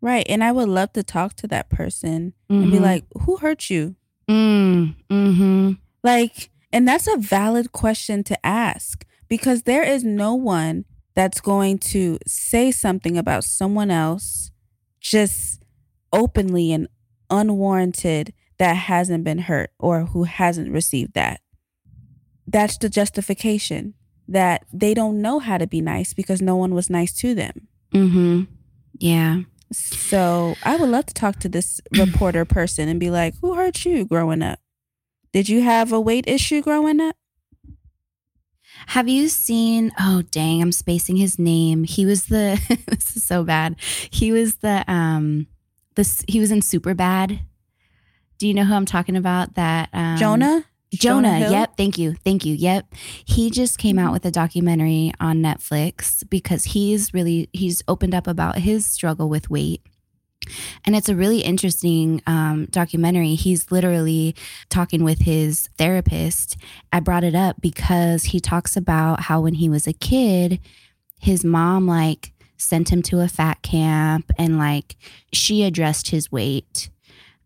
Right. 0.00 0.26
And 0.28 0.44
I 0.44 0.52
would 0.52 0.68
love 0.68 0.92
to 0.92 1.02
talk 1.02 1.34
to 1.36 1.46
that 1.48 1.68
person 1.70 2.34
and 2.48 2.70
be 2.70 2.78
Mhm. 2.78 2.82
like, 2.82 3.04
who 3.22 3.36
hurt 3.38 3.70
you? 3.70 3.96
Mm, 4.28 4.94
mm-hmm. 5.10 5.72
Like, 6.02 6.50
and 6.72 6.86
that's 6.86 7.06
a 7.08 7.16
valid 7.16 7.72
question 7.72 8.22
to 8.24 8.46
ask 8.46 9.04
because 9.28 9.62
there 9.62 9.82
is 9.82 10.04
no 10.04 10.34
one 10.34 10.84
that's 11.14 11.40
going 11.40 11.78
to 11.78 12.18
say 12.26 12.70
something 12.70 13.16
about 13.16 13.44
someone 13.44 13.90
else 13.90 14.50
just 15.00 15.62
openly 16.12 16.72
and 16.72 16.88
unwarranted 17.30 18.32
that 18.58 18.74
hasn't 18.74 19.24
been 19.24 19.38
hurt 19.38 19.70
or 19.78 20.06
who 20.06 20.24
hasn't 20.24 20.70
received 20.72 21.14
that. 21.14 21.40
That's 22.46 22.78
the 22.78 22.88
justification 22.88 23.94
that 24.28 24.64
they 24.72 24.94
don't 24.94 25.20
know 25.22 25.38
how 25.38 25.58
to 25.58 25.66
be 25.66 25.80
nice 25.80 26.12
because 26.14 26.40
no 26.42 26.56
one 26.56 26.74
was 26.74 26.90
nice 26.90 27.12
to 27.14 27.34
them. 27.34 27.68
Mm-hmm. 27.92 28.42
Yeah. 28.98 29.42
So 29.72 30.54
I 30.62 30.76
would 30.76 30.88
love 30.88 31.06
to 31.06 31.14
talk 31.14 31.38
to 31.40 31.48
this 31.48 31.80
reporter 31.96 32.44
person 32.46 32.88
and 32.88 33.00
be 33.00 33.10
like, 33.10 33.34
who 33.40 33.54
hurt 33.54 33.84
you 33.84 34.04
growing 34.04 34.42
up? 34.42 34.60
Did 35.32 35.48
you 35.48 35.62
have 35.62 35.92
a 35.92 36.00
weight 36.00 36.26
issue 36.28 36.62
growing 36.62 37.00
up? 37.00 37.16
Have 38.88 39.08
you 39.08 39.28
seen? 39.28 39.92
Oh, 39.98 40.22
dang, 40.30 40.62
I'm 40.62 40.72
spacing 40.72 41.16
his 41.16 41.38
name. 41.38 41.84
He 41.84 42.06
was 42.06 42.26
the. 42.26 42.60
this 42.86 43.16
is 43.16 43.24
so 43.24 43.42
bad. 43.42 43.76
He 44.10 44.32
was 44.32 44.56
the. 44.56 44.84
Um, 44.86 45.46
this 45.94 46.24
he 46.28 46.40
was 46.40 46.50
in 46.50 46.62
Super 46.62 46.94
Bad. 46.94 47.40
Do 48.38 48.46
you 48.46 48.54
know 48.54 48.64
who 48.64 48.74
I'm 48.74 48.86
talking 48.86 49.16
about? 49.16 49.54
That 49.54 49.88
um, 49.92 50.18
Jonah. 50.18 50.64
Jonah, 50.92 51.38
yep. 51.38 51.76
Thank 51.76 51.98
you. 51.98 52.14
Thank 52.24 52.44
you. 52.44 52.54
Yep. 52.54 52.94
He 53.24 53.50
just 53.50 53.78
came 53.78 53.98
out 53.98 54.12
with 54.12 54.24
a 54.24 54.30
documentary 54.30 55.12
on 55.20 55.38
Netflix 55.38 56.28
because 56.28 56.64
he's 56.64 57.12
really 57.12 57.48
he's 57.52 57.82
opened 57.88 58.14
up 58.14 58.26
about 58.26 58.58
his 58.58 58.86
struggle 58.86 59.28
with 59.28 59.50
weight. 59.50 59.82
And 60.84 60.94
it's 60.94 61.08
a 61.08 61.16
really 61.16 61.40
interesting 61.40 62.22
um, 62.26 62.66
documentary. 62.66 63.34
He's 63.34 63.72
literally 63.72 64.36
talking 64.68 65.02
with 65.02 65.20
his 65.20 65.68
therapist. 65.76 66.56
I 66.92 67.00
brought 67.00 67.24
it 67.24 67.34
up 67.34 67.60
because 67.60 68.24
he 68.24 68.38
talks 68.38 68.76
about 68.76 69.22
how 69.22 69.40
when 69.40 69.54
he 69.54 69.68
was 69.68 69.88
a 69.88 69.92
kid, 69.92 70.60
his 71.18 71.44
mom 71.44 71.86
like 71.88 72.32
sent 72.58 72.90
him 72.90 73.02
to 73.02 73.20
a 73.20 73.28
fat 73.28 73.62
camp 73.62 74.30
and 74.38 74.56
like 74.56 74.96
she 75.32 75.64
addressed 75.64 76.10
his 76.10 76.30
weight 76.30 76.90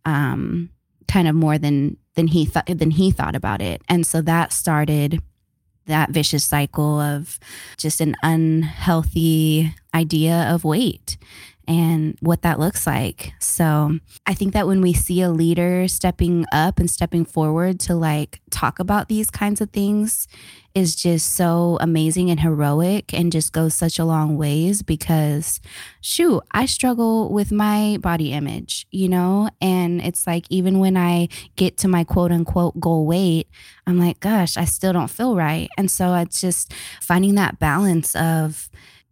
um, 0.05 0.71
kind 1.09 1.27
of 1.27 1.35
more 1.35 1.59
than 1.59 1.97
than 2.21 2.27
he 2.27 2.45
thought 2.45 2.67
than 2.67 2.91
he 2.91 3.11
thought 3.11 3.35
about 3.35 3.63
it. 3.63 3.81
And 3.89 4.07
so 4.07 4.21
that 4.21 4.53
started 4.53 5.23
that 5.87 6.11
vicious 6.11 6.45
cycle 6.45 7.01
of 7.01 7.41
just 7.79 8.01
an 8.01 8.15
unhealthy 8.23 9.75
idea 9.95 10.47
of 10.53 10.63
weight 10.63 11.17
and 11.71 12.17
what 12.19 12.43
that 12.43 12.59
looks 12.59 12.85
like. 12.85 13.33
So 13.39 14.01
I 14.27 14.35
think 14.35 14.55
that 14.55 14.67
when 14.67 14.81
we 14.81 14.93
see 14.93 15.23
a 15.23 15.31
leader 15.31 15.87
stepping 15.87 16.45
up 16.51 16.81
and 16.81 16.91
stepping 16.91 17.25
forward 17.25 17.79
to 17.81 17.95
like 17.95 18.41
talk 18.51 18.81
about 18.81 19.09
these 19.09 19.31
kinds 19.31 19.61
of 19.61 19.71
things 19.71 20.27
is 20.75 20.97
just 20.97 21.33
so 21.35 21.79
amazing 21.81 22.29
and 22.29 22.41
heroic 22.41 23.15
and 23.15 23.31
just 23.31 23.53
goes 23.53 23.73
such 23.73 24.01
a 24.01 24.05
long 24.05 24.37
ways 24.37 24.83
because 24.83 25.61
shoot, 26.01 26.43
I 26.51 26.67
struggle 26.67 27.33
with 27.33 27.53
my 27.53 27.99
body 28.01 28.33
image, 28.33 28.89
you 28.91 29.09
know? 29.09 29.49
And 29.61 30.01
it's 30.01 30.27
like 30.27 30.47
even 30.51 30.81
when 30.81 30.97
I 30.97 31.29
get 31.55 31.77
to 31.79 31.89
my 31.89 32.03
quote 32.03 32.33
unquote 32.33 32.81
goal 32.81 33.07
weight, 33.07 33.49
I'm 33.87 33.99
like, 33.99 34.19
gosh, 34.19 34.57
I 34.57 34.65
still 34.65 34.93
don't 34.93 35.09
feel 35.11 35.37
right. 35.37 35.69
And 35.79 35.89
so 35.89 36.15
it's 36.15 36.41
just 36.41 36.73
finding 37.01 37.37
that 37.37 37.61
balance 37.61 38.17
of 38.17 38.71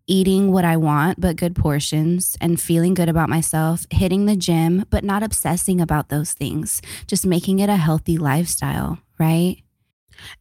eating 0.09 0.51
what 0.51 0.65
I 0.65 0.77
want, 0.77 1.21
but 1.21 1.37
good 1.37 1.55
portions, 1.55 2.37
and 2.41 2.61
feeling 2.61 2.95
good 2.95 3.09
about 3.09 3.29
myself, 3.29 3.87
hitting 3.91 4.27
the 4.27 4.35
gym, 4.37 4.85
but 4.91 5.05
not 5.05 5.23
obsessing 5.23 5.81
about 5.81 6.09
those 6.09 6.33
things, 6.33 6.83
just 7.07 7.25
making 7.27 7.61
it 7.61 7.69
a 7.69 7.77
healthy 7.77 8.19
lifestyle, 8.19 8.99
right? 9.21 9.59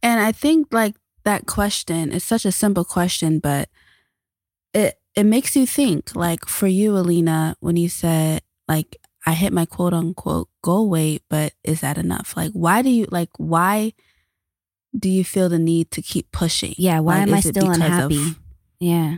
And 0.02 0.20
I 0.20 0.32
think 0.32 0.68
like 0.72 0.96
that 1.24 1.46
question 1.46 2.10
is 2.10 2.24
such 2.24 2.44
a 2.44 2.50
simple 2.52 2.84
question, 2.84 3.38
but 3.38 3.68
it 4.74 4.98
it 5.14 5.24
makes 5.24 5.54
you 5.54 5.66
think. 5.66 6.14
Like 6.16 6.46
for 6.46 6.66
you, 6.66 6.96
Alina, 6.96 7.56
when 7.60 7.76
you 7.76 7.88
said 7.88 8.42
like 8.66 8.96
I 9.26 9.32
hit 9.34 9.52
my 9.52 9.66
quote 9.66 9.92
unquote 9.94 10.48
goal 10.62 10.88
weight, 10.88 11.22
but 11.28 11.52
is 11.62 11.80
that 11.82 11.98
enough? 11.98 12.36
Like 12.36 12.52
why 12.52 12.82
do 12.82 12.88
you 12.90 13.06
like 13.10 13.30
why 13.36 13.92
do 14.98 15.08
you 15.08 15.22
feel 15.24 15.48
the 15.48 15.58
need 15.58 15.90
to 15.92 16.02
keep 16.02 16.32
pushing? 16.32 16.74
Yeah, 16.78 17.00
why 17.00 17.18
Like, 17.18 17.28
am 17.28 17.34
I 17.34 17.40
still 17.40 17.52
because 17.52 17.76
of- 17.76 17.82
unhappy? 17.82 18.34
yeah. 18.80 19.16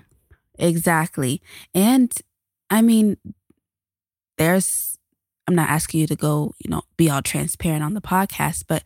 Exactly. 0.60 1.42
And 1.74 2.12
I 2.68 2.82
mean, 2.82 3.16
there's, 4.38 4.98
I'm 5.48 5.54
not 5.54 5.68
asking 5.70 6.00
you 6.00 6.06
to 6.06 6.16
go, 6.16 6.54
you 6.58 6.70
know, 6.70 6.82
be 6.96 7.10
all 7.10 7.22
transparent 7.22 7.82
on 7.82 7.94
the 7.94 8.00
podcast, 8.00 8.64
but 8.68 8.84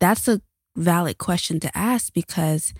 that's 0.00 0.26
a 0.28 0.40
valid 0.76 1.18
question 1.18 1.60
to 1.60 1.76
ask 1.76 2.12
because, 2.12 2.72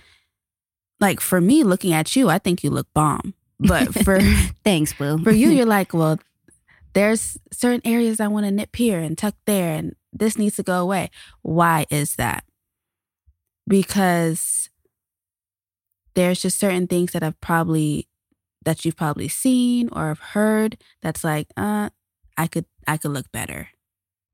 like, 1.00 1.20
for 1.20 1.40
me, 1.40 1.62
looking 1.64 1.92
at 1.92 2.16
you, 2.16 2.30
I 2.30 2.38
think 2.38 2.64
you 2.64 2.70
look 2.70 2.86
bomb. 2.94 3.34
But 3.60 3.92
for, 4.04 4.20
Thanks, 4.64 4.92
Boo. 4.92 5.18
for 5.22 5.32
you, 5.32 5.50
you're 5.50 5.66
like, 5.78 5.92
well, 5.92 6.18
there's 6.94 7.36
certain 7.52 7.82
areas 7.84 8.20
I 8.20 8.28
want 8.28 8.46
to 8.46 8.50
nip 8.50 8.74
here 8.74 9.00
and 9.00 9.18
tuck 9.18 9.34
there, 9.44 9.74
and 9.74 9.94
this 10.12 10.38
needs 10.38 10.56
to 10.56 10.62
go 10.62 10.80
away. 10.80 11.10
Why 11.42 11.84
is 11.90 12.16
that? 12.16 12.44
Because 13.68 14.70
there's 16.14 16.40
just 16.40 16.58
certain 16.58 16.86
things 16.86 17.12
that 17.12 17.22
I've 17.22 17.40
probably 17.40 18.08
that 18.66 18.84
you've 18.84 18.96
probably 18.96 19.28
seen 19.28 19.88
or 19.92 20.08
have 20.08 20.18
heard 20.36 20.76
that's 21.00 21.24
like, 21.24 21.48
uh, 21.56 21.88
I 22.36 22.46
could 22.46 22.66
I 22.86 22.98
could 22.98 23.12
look 23.12 23.32
better. 23.32 23.68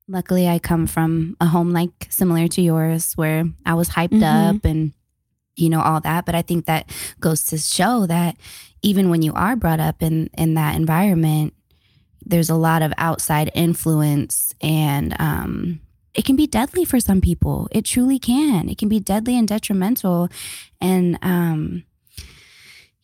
Luckily, 0.09 0.49
I 0.49 0.59
come 0.59 0.89
from 0.89 1.37
a 1.41 1.47
home 1.47 1.71
like 1.71 2.09
similar 2.11 2.49
to 2.49 2.61
yours 2.61 3.13
where 3.15 3.45
I 3.65 3.75
was 3.75 3.91
hyped 3.91 4.19
Mhm. 4.21 4.57
up 4.57 4.65
and, 4.65 4.93
you 5.55 5.71
know, 5.71 5.81
all 5.81 6.01
that. 6.01 6.27
But 6.27 6.35
I 6.35 6.43
think 6.43 6.67
that 6.67 6.91
goes 7.21 7.45
to 7.45 7.57
show 7.59 8.07
that 8.07 8.37
even 8.83 9.09
when 9.11 9.23
you 9.23 9.33
are 9.35 9.55
brought 9.55 9.79
up 9.81 10.03
in, 10.03 10.29
in 10.37 10.55
that 10.55 10.75
environment, 10.75 11.55
there's 12.27 12.51
a 12.51 12.57
lot 12.57 12.83
of 12.83 12.93
outside 12.99 13.51
influence 13.55 14.55
and 14.61 15.15
um, 15.21 15.81
it 16.15 16.25
can 16.25 16.37
be 16.37 16.47
deadly 16.47 16.85
for 16.85 16.99
some 17.01 17.21
people. 17.21 17.69
It 17.71 17.85
truly 17.85 18.19
can. 18.19 18.69
It 18.69 18.79
can 18.79 18.89
be 18.89 19.01
deadly 19.01 19.39
and 19.39 19.47
detrimental. 19.47 20.29
And, 20.81 21.17
um, 21.23 21.85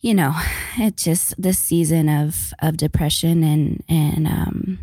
you 0.01 0.13
know, 0.13 0.33
it 0.77 0.95
just 0.95 1.39
this 1.41 1.59
season 1.59 2.07
of 2.07 2.53
of 2.59 2.77
depression 2.77 3.43
and 3.43 3.83
and 3.89 4.27
um, 4.27 4.79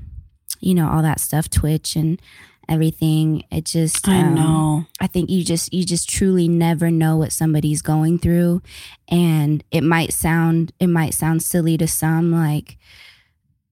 you 0.61 0.75
know 0.75 0.89
all 0.89 1.03
that 1.03 1.21
stuff, 1.21 1.49
Twitch 1.49 1.97
and 1.97 2.21
everything. 2.69 3.45
It 3.51 3.65
just 3.65 4.07
I 4.09 4.21
um, 4.21 4.35
know. 4.35 4.87
I 5.01 5.07
think 5.07 5.31
you 5.31 5.45
just 5.45 5.73
you 5.73 5.85
just 5.85 6.09
truly 6.09 6.49
never 6.49 6.91
know 6.91 7.17
what 7.17 7.33
somebody's 7.33 7.83
going 7.83 8.19
through, 8.19 8.63
and 9.09 9.65
it 9.71 9.83
might 9.83 10.13
sound 10.13 10.73
it 10.81 10.89
might 10.89 11.15
sound 11.15 11.43
silly 11.43 11.79
to 11.79 11.89
some, 11.89 12.31
like 12.31 12.77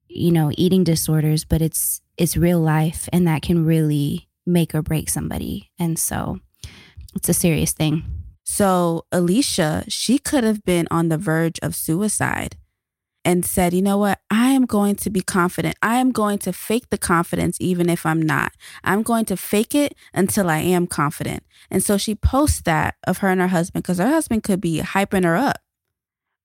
you 0.09 0.33
know 0.33 0.51
eating 0.57 0.85
disorders, 0.85 1.45
but 1.45 1.61
it's 1.61 2.01
it's 2.17 2.37
real 2.37 2.61
life, 2.61 3.09
and 3.13 3.27
that 3.27 3.43
can 3.43 3.67
really 3.67 4.29
make 4.47 4.75
or 4.75 4.83
break 4.83 5.11
somebody, 5.11 5.71
and 5.79 5.99
so 5.99 6.41
it's 7.15 7.29
a 7.29 7.35
serious 7.35 7.73
thing. 7.73 8.24
So 8.45 9.07
Alicia, 9.11 9.85
she 9.89 10.19
could 10.19 10.45
have 10.45 10.65
been 10.65 10.87
on 10.91 11.09
the 11.09 11.19
verge 11.19 11.59
of 11.63 11.75
suicide 11.75 12.57
and 13.25 13.45
said, 13.45 13.73
you 13.73 13.81
know 13.81 13.97
what? 13.97 14.21
I 14.31 14.51
am 14.51 14.67
going 14.67 14.97
to 14.97 15.11
be 15.11 15.23
confident. 15.23 15.77
I 15.83 15.97
am 15.97 16.13
going 16.13 16.39
to 16.41 16.53
fake 16.53 16.91
the 16.91 16.99
confidence 16.99 17.57
even 17.59 17.89
if 17.89 18.05
I'm 18.05 18.21
not. 18.21 18.53
I'm 18.85 19.03
going 19.03 19.25
to 19.27 19.37
fake 19.37 19.75
it 19.75 19.95
until 20.13 20.51
I 20.51 20.59
am 20.59 20.87
confident. 20.87 21.43
And 21.71 21.83
so 21.83 21.97
she 21.97 22.15
posts 22.15 22.61
that 22.63 22.97
of 23.07 23.19
her 23.19 23.29
and 23.29 23.41
her 23.41 23.49
husband 23.49 23.83
because 23.83 23.99
her 23.99 24.09
husband 24.09 24.43
could 24.43 24.61
be 24.61 24.81
hyping 24.81 25.25
her 25.25 25.37
up. 25.37 25.61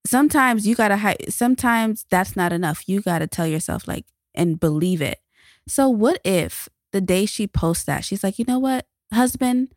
Sometimes 0.06 0.66
you 0.66 0.76
got 0.76 0.88
to 0.88 0.98
hype, 0.98 1.30
sometimes 1.30 2.06
that's 2.10 2.38
not 2.38 2.54
enough. 2.54 2.88
You 2.88 3.02
got 3.02 3.20
to 3.20 3.28
tell 3.28 3.46
yourself, 3.46 3.86
like, 3.86 4.06
and 4.34 4.58
believe 4.58 5.02
it. 5.02 5.20
So, 5.68 5.90
what 5.90 6.22
if 6.24 6.70
the 6.94 7.02
day 7.02 7.26
she 7.26 7.46
posts 7.46 7.84
that, 7.84 8.06
she's 8.06 8.24
like, 8.24 8.40
you 8.40 8.46
know 8.48 8.60
what, 8.60 8.88
husband, 9.14 9.70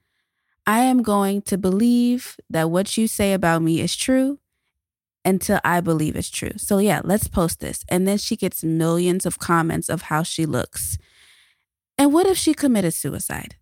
I 0.66 0.80
am 0.80 1.02
going 1.02 1.42
to 1.42 1.58
believe 1.58 2.38
that 2.50 2.70
what 2.70 2.96
you 2.96 3.08
say 3.08 3.32
about 3.32 3.62
me 3.62 3.80
is 3.80 3.96
true 3.96 4.38
until 5.24 5.60
I 5.64 5.80
believe 5.80 6.16
it's 6.16 6.30
true. 6.30 6.52
So, 6.56 6.78
yeah, 6.78 7.00
let's 7.04 7.28
post 7.28 7.60
this. 7.60 7.84
And 7.88 8.06
then 8.06 8.18
she 8.18 8.36
gets 8.36 8.64
millions 8.64 9.26
of 9.26 9.38
comments 9.38 9.88
of 9.88 10.02
how 10.02 10.22
she 10.22 10.46
looks. 10.46 10.98
And 11.98 12.12
what 12.12 12.26
if 12.26 12.36
she 12.38 12.54
committed 12.54 12.94
suicide? 12.94 13.56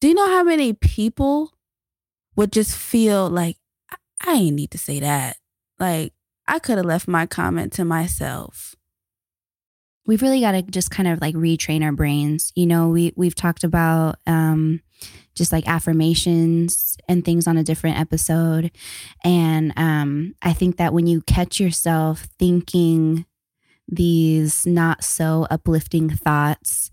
Do 0.00 0.08
you 0.08 0.14
know 0.14 0.28
how 0.28 0.42
many 0.42 0.72
people 0.72 1.52
would 2.36 2.52
just 2.52 2.76
feel 2.76 3.28
like, 3.30 3.56
I, 4.24 4.34
ain't 4.34 4.56
need 4.56 4.70
to 4.72 4.78
say 4.78 5.00
that? 5.00 5.36
Like, 5.78 6.12
I 6.48 6.58
could 6.58 6.76
have 6.78 6.86
left 6.86 7.06
my 7.08 7.26
comment 7.26 7.72
to 7.74 7.84
myself. 7.84 8.74
we've 10.06 10.22
really 10.22 10.40
got 10.40 10.52
to 10.52 10.62
just 10.62 10.90
kind 10.90 11.08
of 11.08 11.20
like 11.20 11.34
retrain 11.34 11.82
our 11.82 11.92
brains. 11.92 12.52
You 12.54 12.66
know, 12.66 12.88
we 12.88 13.12
we've 13.16 13.34
talked 13.34 13.64
about 13.64 14.16
um 14.26 14.80
just 15.34 15.52
like 15.52 15.66
affirmations 15.66 16.96
and 17.08 17.24
things 17.24 17.46
on 17.46 17.56
a 17.56 17.64
different 17.64 17.98
episode. 17.98 18.70
And 19.24 19.72
um 19.76 20.34
I 20.42 20.52
think 20.52 20.76
that 20.76 20.92
when 20.92 21.06
you 21.06 21.22
catch 21.22 21.60
yourself 21.60 22.28
thinking 22.38 23.26
these 23.88 24.66
not 24.66 25.04
so 25.04 25.46
uplifting 25.50 26.10
thoughts, 26.10 26.90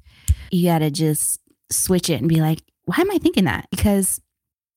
you 0.52 0.68
got 0.68 0.80
to 0.80 0.92
just 0.92 1.40
switch 1.72 2.10
it 2.10 2.20
and 2.20 2.28
be 2.28 2.42
like, 2.42 2.62
why 2.86 2.96
am 2.98 3.12
I 3.12 3.18
thinking 3.18 3.46
that? 3.46 3.68
Because 3.72 4.20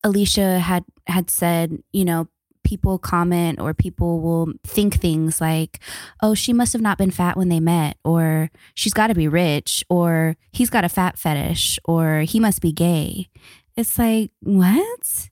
Alicia 0.05 0.59
had 0.59 0.85
had 1.07 1.31
said, 1.31 1.79
you 1.93 2.05
know, 2.05 2.29
people 2.65 2.99
comment 2.99 3.61
or 3.61 3.75
people 3.75 4.21
will 4.21 4.53
think 4.65 4.95
things 4.95 5.41
like, 5.41 5.81
oh, 6.23 6.35
she 6.35 6.53
must 6.53 6.73
have 6.73 6.83
not 6.83 6.99
been 6.99 7.11
fat 7.11 7.37
when 7.37 7.49
they 7.49 7.61
met, 7.61 7.97
or 8.05 8.51
she's 8.75 8.95
got 8.95 9.09
to 9.09 9.15
be 9.15 9.29
rich, 9.29 9.85
or 9.89 10.37
he's 10.53 10.71
got 10.71 10.85
a 10.85 10.89
fat 10.89 11.19
fetish, 11.19 11.79
or 11.85 12.21
he 12.21 12.41
must 12.41 12.61
be 12.61 12.73
gay. 12.73 13.29
It's 13.77 13.99
like, 13.99 14.31
what? 14.41 15.31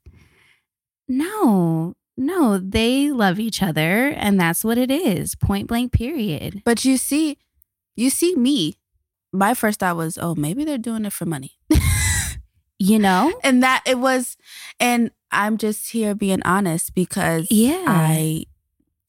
No, 1.09 1.95
no, 2.17 2.59
they 2.59 3.11
love 3.11 3.41
each 3.41 3.63
other 3.63 4.09
and 4.11 4.39
that's 4.39 4.63
what 4.63 4.79
it 4.79 4.91
is. 4.91 5.35
Point 5.35 5.69
blank, 5.69 5.93
period. 5.93 6.63
But 6.65 6.85
you 6.85 6.97
see, 6.97 7.39
you 7.97 8.11
see 8.11 8.37
me. 8.37 8.77
My 9.33 9.55
first 9.55 9.81
thought 9.81 9.97
was, 9.97 10.19
oh, 10.19 10.35
maybe 10.35 10.65
they're 10.65 10.79
doing 10.79 11.05
it 11.05 11.13
for 11.13 11.25
money. 11.25 11.53
you 12.81 12.99
know? 12.99 13.33
And 13.45 13.63
that 13.63 13.83
it 13.87 13.99
was, 13.99 14.37
and 14.81 15.13
I'm 15.31 15.59
just 15.59 15.93
here 15.93 16.15
being 16.17 16.43
honest 16.45 16.95
because 16.95 17.47
Yeah. 17.51 17.85
I 17.87 18.47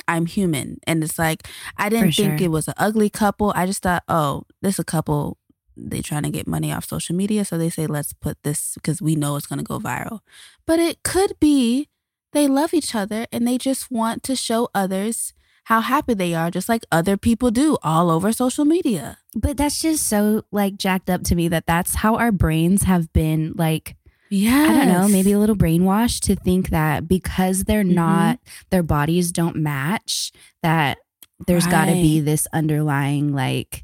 I'm 0.07 0.25
human. 0.25 0.79
And 0.85 1.03
it's 1.03 1.17
like 1.17 1.47
I 1.77 1.87
didn't 1.89 2.11
For 2.11 2.21
think 2.23 2.39
sure. 2.39 2.45
it 2.47 2.51
was 2.51 2.67
an 2.67 2.73
ugly 2.77 3.09
couple. 3.09 3.53
I 3.55 3.65
just 3.65 3.81
thought, 3.81 4.03
oh, 4.07 4.43
this 4.61 4.77
a 4.77 4.83
couple 4.83 5.37
they 5.77 6.01
trying 6.01 6.23
to 6.23 6.29
get 6.29 6.47
money 6.47 6.71
off 6.71 6.85
social 6.85 7.15
media. 7.15 7.45
So 7.45 7.57
they 7.57 7.69
say 7.69 7.87
let's 7.87 8.11
put 8.13 8.37
this 8.43 8.73
because 8.75 9.01
we 9.01 9.15
know 9.15 9.37
it's 9.37 9.47
gonna 9.47 9.63
go 9.63 9.79
viral. 9.79 10.19
But 10.67 10.79
it 10.79 11.01
could 11.03 11.39
be 11.39 11.87
they 12.33 12.47
love 12.47 12.73
each 12.73 12.93
other 12.93 13.25
and 13.31 13.47
they 13.47 13.57
just 13.57 13.89
want 13.89 14.21
to 14.23 14.35
show 14.35 14.69
others 14.75 15.33
how 15.65 15.81
happy 15.81 16.13
they 16.13 16.33
are, 16.33 16.49
just 16.51 16.67
like 16.67 16.83
other 16.91 17.17
people 17.17 17.51
do 17.51 17.77
all 17.83 18.09
over 18.09 18.31
social 18.31 18.65
media. 18.65 19.17
But 19.35 19.57
that's 19.57 19.81
just 19.81 20.07
so 20.07 20.43
like 20.51 20.75
jacked 20.77 21.09
up 21.09 21.23
to 21.25 21.35
me 21.35 21.47
that 21.49 21.65
that's 21.65 21.95
how 21.95 22.15
our 22.15 22.31
brains 22.31 22.83
have 22.83 23.11
been 23.13 23.53
like 23.55 23.95
Yeah. 24.29 24.63
I 24.69 24.73
don't 24.73 24.87
know, 24.87 25.07
maybe 25.09 25.33
a 25.33 25.39
little 25.39 25.57
brainwashed 25.57 26.21
to 26.21 26.35
think 26.35 26.69
that 26.69 27.07
because 27.07 27.65
they're 27.65 27.83
Mhm. 27.83 27.93
not, 27.95 28.39
their 28.69 28.81
bodies 28.83 29.31
don't 29.31 29.57
match, 29.57 30.31
that 30.63 30.97
there's 31.47 31.67
got 31.67 31.85
to 31.85 31.93
be 31.93 32.21
this 32.21 32.47
underlying 32.53 33.33
like 33.33 33.83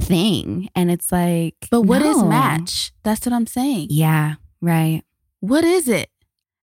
thing. 0.00 0.68
And 0.74 0.90
it's 0.90 1.10
like, 1.12 1.68
But 1.70 1.82
what 1.82 2.02
is 2.02 2.18
no. 2.18 2.28
match? 2.28 2.92
That's 3.02 3.26
what 3.26 3.32
I'm 3.32 3.46
saying. 3.46 3.88
Yeah, 3.90 4.34
right. 4.60 5.02
What 5.40 5.64
is 5.64 5.88
it? 5.88 6.10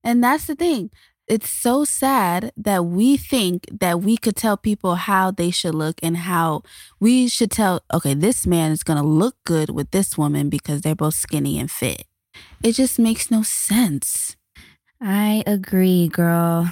And 0.04 0.24
that's 0.24 0.46
the 0.46 0.56
thing. 0.56 0.90
It's 1.30 1.50
so 1.50 1.86
sad 1.86 2.52
that 2.58 2.86
we 2.86 3.16
think 3.16 3.68
that 3.72 4.02
we 4.02 4.18
could 4.18 4.36
tell 4.36 4.58
people 4.58 4.96
how 4.96 5.30
they 5.30 5.52
should 5.52 5.76
look 5.76 6.00
and 6.02 6.18
how 6.18 6.64
we 7.00 7.28
should 7.28 7.52
tell, 7.52 7.84
okay, 7.94 8.16
this 8.16 8.48
man 8.48 8.72
is 8.72 8.82
going 8.84 8.98
to 8.98 9.08
look 9.08 9.36
good 9.46 9.70
with 9.70 9.92
this 9.92 10.18
woman 10.18 10.50
because 10.50 10.82
they're 10.82 10.96
both 10.96 11.14
skinny 11.14 11.60
and 11.60 11.70
fit. 11.70 12.06
It 12.64 12.72
just 12.72 12.98
makes 12.98 13.30
no 13.30 13.44
sense. 13.44 14.38
I 15.00 15.44
agree, 15.46 16.08
girl. 16.08 16.72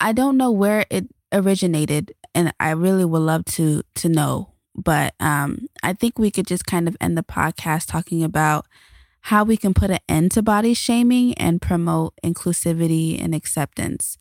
I 0.00 0.12
don't 0.12 0.36
know 0.36 0.50
where 0.50 0.84
it 0.90 1.08
originated 1.32 2.12
and 2.34 2.52
I 2.60 2.70
really 2.72 3.04
would 3.06 3.18
love 3.20 3.46
to 3.56 3.82
to 3.96 4.08
know, 4.08 4.52
but 4.74 5.14
um 5.18 5.66
I 5.82 5.92
think 5.94 6.18
we 6.18 6.30
could 6.30 6.46
just 6.46 6.66
kind 6.66 6.88
of 6.88 6.96
end 7.00 7.18
the 7.18 7.22
podcast 7.22 7.86
talking 7.86 8.22
about 8.22 8.66
how 9.22 9.44
we 9.44 9.56
can 9.56 9.74
put 9.74 9.90
an 9.90 9.98
end 10.08 10.32
to 10.32 10.42
body 10.42 10.74
shaming 10.74 11.34
and 11.34 11.60
promote 11.60 12.14
inclusivity 12.24 13.22
and 13.22 13.34
acceptance 13.34 14.16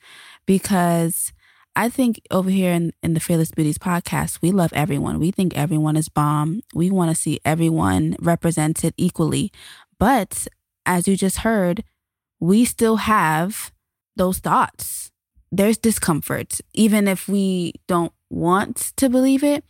because 0.46 1.32
I 1.78 1.90
think 1.90 2.20
over 2.32 2.50
here 2.50 2.74
in, 2.74 2.92
in 3.04 3.14
the 3.14 3.20
Fearless 3.20 3.52
Beauties 3.52 3.78
podcast, 3.78 4.42
we 4.42 4.52
love 4.52 4.74
everyone. 4.74 5.20
We 5.20 5.30
think 5.30 5.56
everyone 5.56 5.96
is 5.96 6.10
bomb. 6.10 6.62
We 6.74 6.90
want 6.90 7.12
to 7.12 7.16
see 7.16 7.40
everyone 7.46 8.16
represented 8.20 8.96
equally. 8.98 9.52
But 10.00 10.48
as 10.88 11.08
you 11.08 11.16
just 11.16 11.40
heard, 11.40 11.84
we 12.40 12.66
still 12.66 12.96
have 12.96 13.72
those 14.16 14.40
thoughts. 14.40 15.12
There's 15.52 15.78
discomfort. 15.78 16.60
Even 16.74 17.08
if 17.08 17.28
we 17.28 17.74
don't 17.88 18.14
want 18.32 18.94
to 18.98 19.08
believe 19.08 19.44
it, 19.44 19.64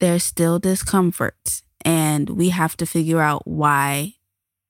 there's 0.00 0.24
still 0.24 0.58
discomfort. 0.58 1.62
And 1.84 2.30
we 2.30 2.48
have 2.48 2.76
to 2.78 2.86
figure 2.86 3.20
out 3.20 3.46
why 3.46 4.15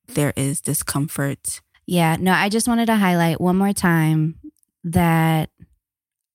there 0.08 0.32
is 0.36 0.60
discomfort. 0.60 1.60
Yeah, 1.86 2.16
no, 2.18 2.32
I 2.32 2.48
just 2.48 2.68
wanted 2.68 2.86
to 2.86 2.96
highlight 2.96 3.40
one 3.40 3.56
more 3.56 3.72
time 3.72 4.40
that 4.84 5.50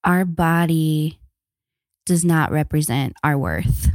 our 0.04 0.26
body 0.26 1.20
does 2.06 2.24
not 2.26 2.52
represent 2.52 3.14
our 3.24 3.38
worth. 3.38 3.90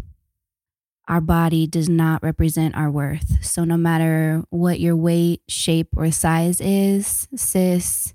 Our 1.08 1.20
body 1.20 1.66
does 1.66 1.88
not 1.88 2.22
represent 2.22 2.74
our 2.74 2.90
worth. 2.90 3.44
So, 3.44 3.64
no 3.64 3.76
matter 3.76 4.42
what 4.50 4.80
your 4.80 4.96
weight, 4.96 5.42
shape, 5.48 5.88
or 5.96 6.10
size 6.10 6.60
is, 6.60 7.28
sis, 7.36 8.12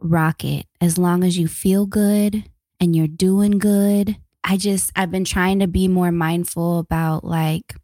rock 0.00 0.44
it. 0.44 0.66
As 0.80 0.98
long 0.98 1.24
as 1.24 1.38
you 1.38 1.48
feel 1.48 1.86
good 1.86 2.44
and 2.78 2.94
you're 2.94 3.06
doing 3.06 3.58
good. 3.58 4.16
I 4.44 4.56
just, 4.56 4.92
I've 4.96 5.10
been 5.10 5.24
trying 5.24 5.58
to 5.58 5.66
be 5.66 5.88
more 5.88 6.12
mindful 6.12 6.78
about 6.78 7.24
like, 7.24 7.74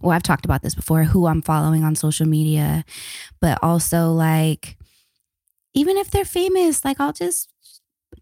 well, 0.00 0.12
I've 0.12 0.22
talked 0.22 0.44
about 0.44 0.62
this 0.62 0.74
before, 0.74 1.04
who 1.04 1.26
I'm 1.26 1.42
following 1.42 1.84
on 1.84 1.94
social 1.94 2.26
media, 2.26 2.84
but 3.40 3.58
also 3.62 4.12
like, 4.12 4.76
even 5.74 5.96
if 5.96 6.10
they're 6.10 6.24
famous, 6.24 6.84
like 6.84 7.00
I'll 7.00 7.12
just 7.12 7.52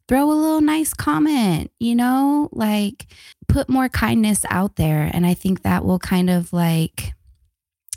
throw 0.09 0.31
a 0.31 0.35
little 0.35 0.61
nice 0.61 0.93
comment, 0.93 1.71
you 1.79 1.95
know, 1.95 2.49
like 2.53 3.07
put 3.49 3.69
more 3.69 3.89
kindness 3.89 4.45
out 4.51 4.77
there. 4.77 5.11
And 5.13 5.27
I 5.27 5.35
think 5.35 5.63
that 5.63 5.85
will 5.85 5.99
kind 5.99 6.31
of 6.31 6.53
like, 6.53 7.13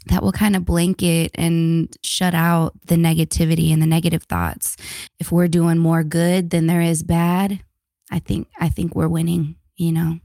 that 0.08 0.24
will 0.24 0.32
kind 0.32 0.56
of 0.56 0.64
blanket 0.64 1.32
and 1.36 1.94
shut 2.04 2.34
out 2.34 2.74
the 2.86 2.96
negativity 2.96 3.74
and 3.74 3.82
the 3.82 3.88
negative 3.88 4.24
thoughts. 4.24 4.78
If 5.20 5.32
we're 5.32 5.50
doing 5.50 5.78
more 5.78 6.04
good 6.04 6.50
than 6.50 6.68
there 6.68 6.82
is 6.82 7.04
bad, 7.04 7.62
I 8.10 8.20
think 8.20 8.48
I 8.60 8.70
think 8.70 8.96
we're 8.96 9.10
winning, 9.10 9.58
you 9.76 9.92
know. 9.92 10.20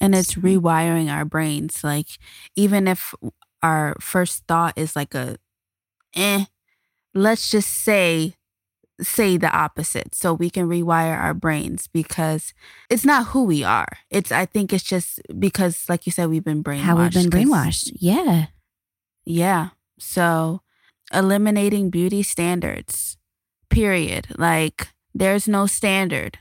And 0.00 0.14
it's 0.14 0.34
rewiring 0.34 1.12
our 1.12 1.24
brains. 1.24 1.82
Like, 1.82 2.06
even 2.54 2.86
if 2.86 3.14
our 3.62 3.96
first 4.00 4.44
thought 4.46 4.74
is 4.76 4.94
like 4.94 5.14
a, 5.14 5.36
eh, 6.14 6.44
let's 7.14 7.50
just 7.50 7.68
say, 7.70 8.34
say 9.00 9.36
the 9.36 9.50
opposite 9.50 10.14
so 10.14 10.34
we 10.34 10.50
can 10.50 10.68
rewire 10.68 11.18
our 11.18 11.34
brains 11.34 11.88
because 11.88 12.52
it's 12.90 13.04
not 13.04 13.28
who 13.28 13.44
we 13.44 13.64
are. 13.64 13.88
It's, 14.10 14.30
I 14.30 14.44
think 14.46 14.72
it's 14.72 14.84
just 14.84 15.20
because, 15.38 15.88
like 15.88 16.06
you 16.06 16.12
said, 16.12 16.28
we've 16.28 16.44
been 16.44 16.62
brainwashed. 16.62 16.80
How 16.80 16.96
we've 16.96 17.12
been 17.12 17.30
brainwashed. 17.30 17.92
Yeah. 18.00 18.46
Yeah. 19.24 19.70
So 19.98 20.62
eliminating 21.12 21.90
beauty 21.90 22.22
standards, 22.22 23.16
period. 23.70 24.28
Like 24.38 24.88
there's 25.14 25.48
no 25.48 25.66
standard. 25.66 26.38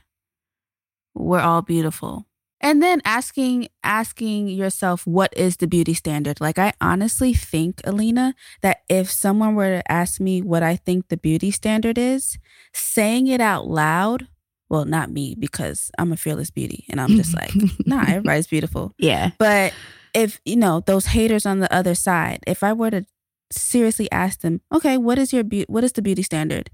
We're 1.14 1.42
all 1.42 1.62
beautiful. 1.62 2.27
And 2.60 2.82
then 2.82 3.02
asking 3.06 3.70
asking 3.84 4.48
yourself 4.48 5.06
what 5.06 5.32
is 5.38 5.58
the 5.58 5.68
beauty 5.68 5.94
standard? 5.94 6.42
Like 6.42 6.58
I 6.58 6.74
honestly 6.82 7.34
think, 7.34 7.82
Alina, 7.86 8.34
that 8.62 8.82
if 8.90 9.12
someone 9.12 9.56
were 9.56 9.82
to 9.82 9.92
ask 9.92 10.20
me 10.20 10.42
what 10.42 10.64
I 10.64 10.76
think 10.76 11.08
the 11.10 11.18
beauty 11.18 11.52
standard 11.52 11.98
is, 11.98 12.40
saying 12.74 13.28
it 13.28 13.42
out 13.42 13.68
loud, 13.68 14.28
well, 14.70 14.86
not 14.86 15.12
me 15.12 15.36
because 15.38 15.92
I'm 15.98 16.12
a 16.12 16.18
fearless 16.18 16.50
beauty 16.52 16.86
and 16.90 17.00
I'm 17.00 17.16
just 17.16 17.34
like, 17.36 17.52
nah, 17.86 18.04
everybody's 18.08 18.48
beautiful. 18.48 18.94
yeah. 18.98 19.32
But 19.38 19.74
if 20.14 20.42
you 20.46 20.56
know 20.56 20.82
those 20.82 21.08
haters 21.08 21.46
on 21.46 21.60
the 21.60 21.74
other 21.74 21.96
side, 21.96 22.40
if 22.48 22.64
I 22.64 22.74
were 22.74 22.92
to 22.92 23.06
seriously 23.52 24.12
ask 24.12 24.42
them, 24.42 24.62
okay, 24.74 24.98
what 24.98 25.20
is 25.20 25.32
your 25.32 25.44
beau- 25.44 25.66
what 25.68 25.84
is 25.84 25.94
the 25.94 26.02
beauty 26.02 26.24
standard? 26.24 26.70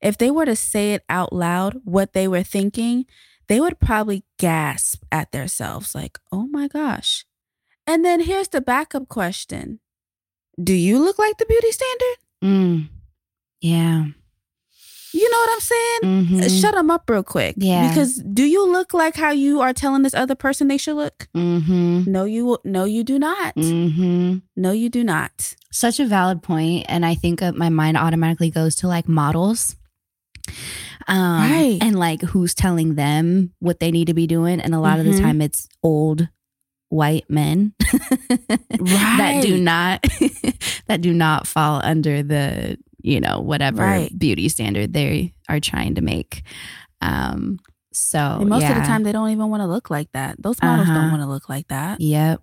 If 0.00 0.18
they 0.18 0.30
were 0.30 0.44
to 0.44 0.56
say 0.56 0.94
it 0.94 1.04
out 1.08 1.32
loud, 1.32 1.80
what 1.84 2.12
they 2.12 2.26
were 2.26 2.42
thinking, 2.42 3.06
they 3.52 3.60
would 3.60 3.78
probably 3.78 4.24
gasp 4.38 5.04
at 5.12 5.30
themselves, 5.32 5.94
like, 5.94 6.18
"Oh 6.32 6.46
my 6.48 6.68
gosh!" 6.68 7.26
And 7.86 8.02
then 8.02 8.20
here's 8.20 8.48
the 8.48 8.62
backup 8.62 9.08
question: 9.08 9.80
Do 10.56 10.72
you 10.72 10.98
look 10.98 11.18
like 11.18 11.36
the 11.36 11.44
beauty 11.44 11.70
standard? 11.72 12.16
Mm. 12.42 12.88
Yeah. 13.60 14.04
You 15.14 15.30
know 15.30 15.36
what 15.38 15.50
I'm 15.52 15.60
saying? 15.60 16.00
Mhm. 16.04 16.60
Shut 16.60 16.74
them 16.74 16.90
up 16.90 17.08
real 17.10 17.22
quick. 17.22 17.54
Yeah. 17.58 17.88
Because 17.88 18.16
do 18.32 18.44
you 18.44 18.64
look 18.72 18.94
like 18.94 19.14
how 19.14 19.30
you 19.30 19.60
are 19.60 19.74
telling 19.74 20.02
this 20.02 20.14
other 20.14 20.34
person 20.34 20.68
they 20.68 20.78
should 20.78 20.96
look? 20.96 21.28
Mm-hmm. 21.36 22.10
No, 22.10 22.24
you 22.24 22.56
no, 22.64 22.84
you 22.84 23.04
do 23.04 23.18
not. 23.18 23.54
Mm-hmm. 23.54 24.38
No, 24.56 24.70
you 24.72 24.88
do 24.88 25.04
not. 25.04 25.54
Such 25.70 26.00
a 26.00 26.06
valid 26.06 26.42
point, 26.42 26.86
and 26.88 27.04
I 27.04 27.14
think 27.14 27.42
uh, 27.42 27.52
my 27.52 27.68
mind 27.68 27.98
automatically 27.98 28.50
goes 28.50 28.74
to 28.76 28.88
like 28.88 29.06
models. 29.06 29.76
Um, 31.08 31.50
Right. 31.50 31.78
And 31.80 31.98
like 31.98 32.22
who's 32.22 32.54
telling 32.54 32.94
them 32.94 33.52
what 33.58 33.80
they 33.80 33.90
need 33.90 34.06
to 34.06 34.14
be 34.14 34.26
doing. 34.26 34.60
And 34.60 34.74
a 34.74 34.80
lot 34.80 34.98
of 34.98 35.04
the 35.04 35.12
Mhm. 35.12 35.20
time 35.22 35.40
it's 35.40 35.68
old 35.82 36.28
white 36.88 37.28
men 37.30 37.72
that 37.80 39.38
do 39.42 39.56
not 39.58 40.02
that 40.86 41.00
do 41.00 41.12
not 41.12 41.46
fall 41.46 41.80
under 41.82 42.22
the, 42.22 42.76
you 43.00 43.20
know, 43.20 43.40
whatever 43.40 43.82
Right. 43.82 44.18
beauty 44.18 44.48
standard 44.48 44.92
they 44.92 45.34
are 45.48 45.60
trying 45.60 45.94
to 45.96 46.00
make. 46.02 46.42
Um 47.00 47.58
so 47.92 48.18
And 48.40 48.48
most 48.48 48.64
of 48.68 48.74
the 48.76 48.82
time, 48.82 49.02
they 49.02 49.12
don't 49.12 49.28
even 49.30 49.48
want 49.50 49.60
to 49.62 49.66
look 49.66 49.90
like 49.90 50.10
that. 50.12 50.42
Those 50.42 50.56
models 50.62 50.88
Uh-huh. 50.88 50.98
don't 51.00 51.10
want 51.10 51.22
to 51.22 51.28
look 51.28 51.48
like 51.50 51.68
that. 51.68 52.00
Yep. 52.00 52.40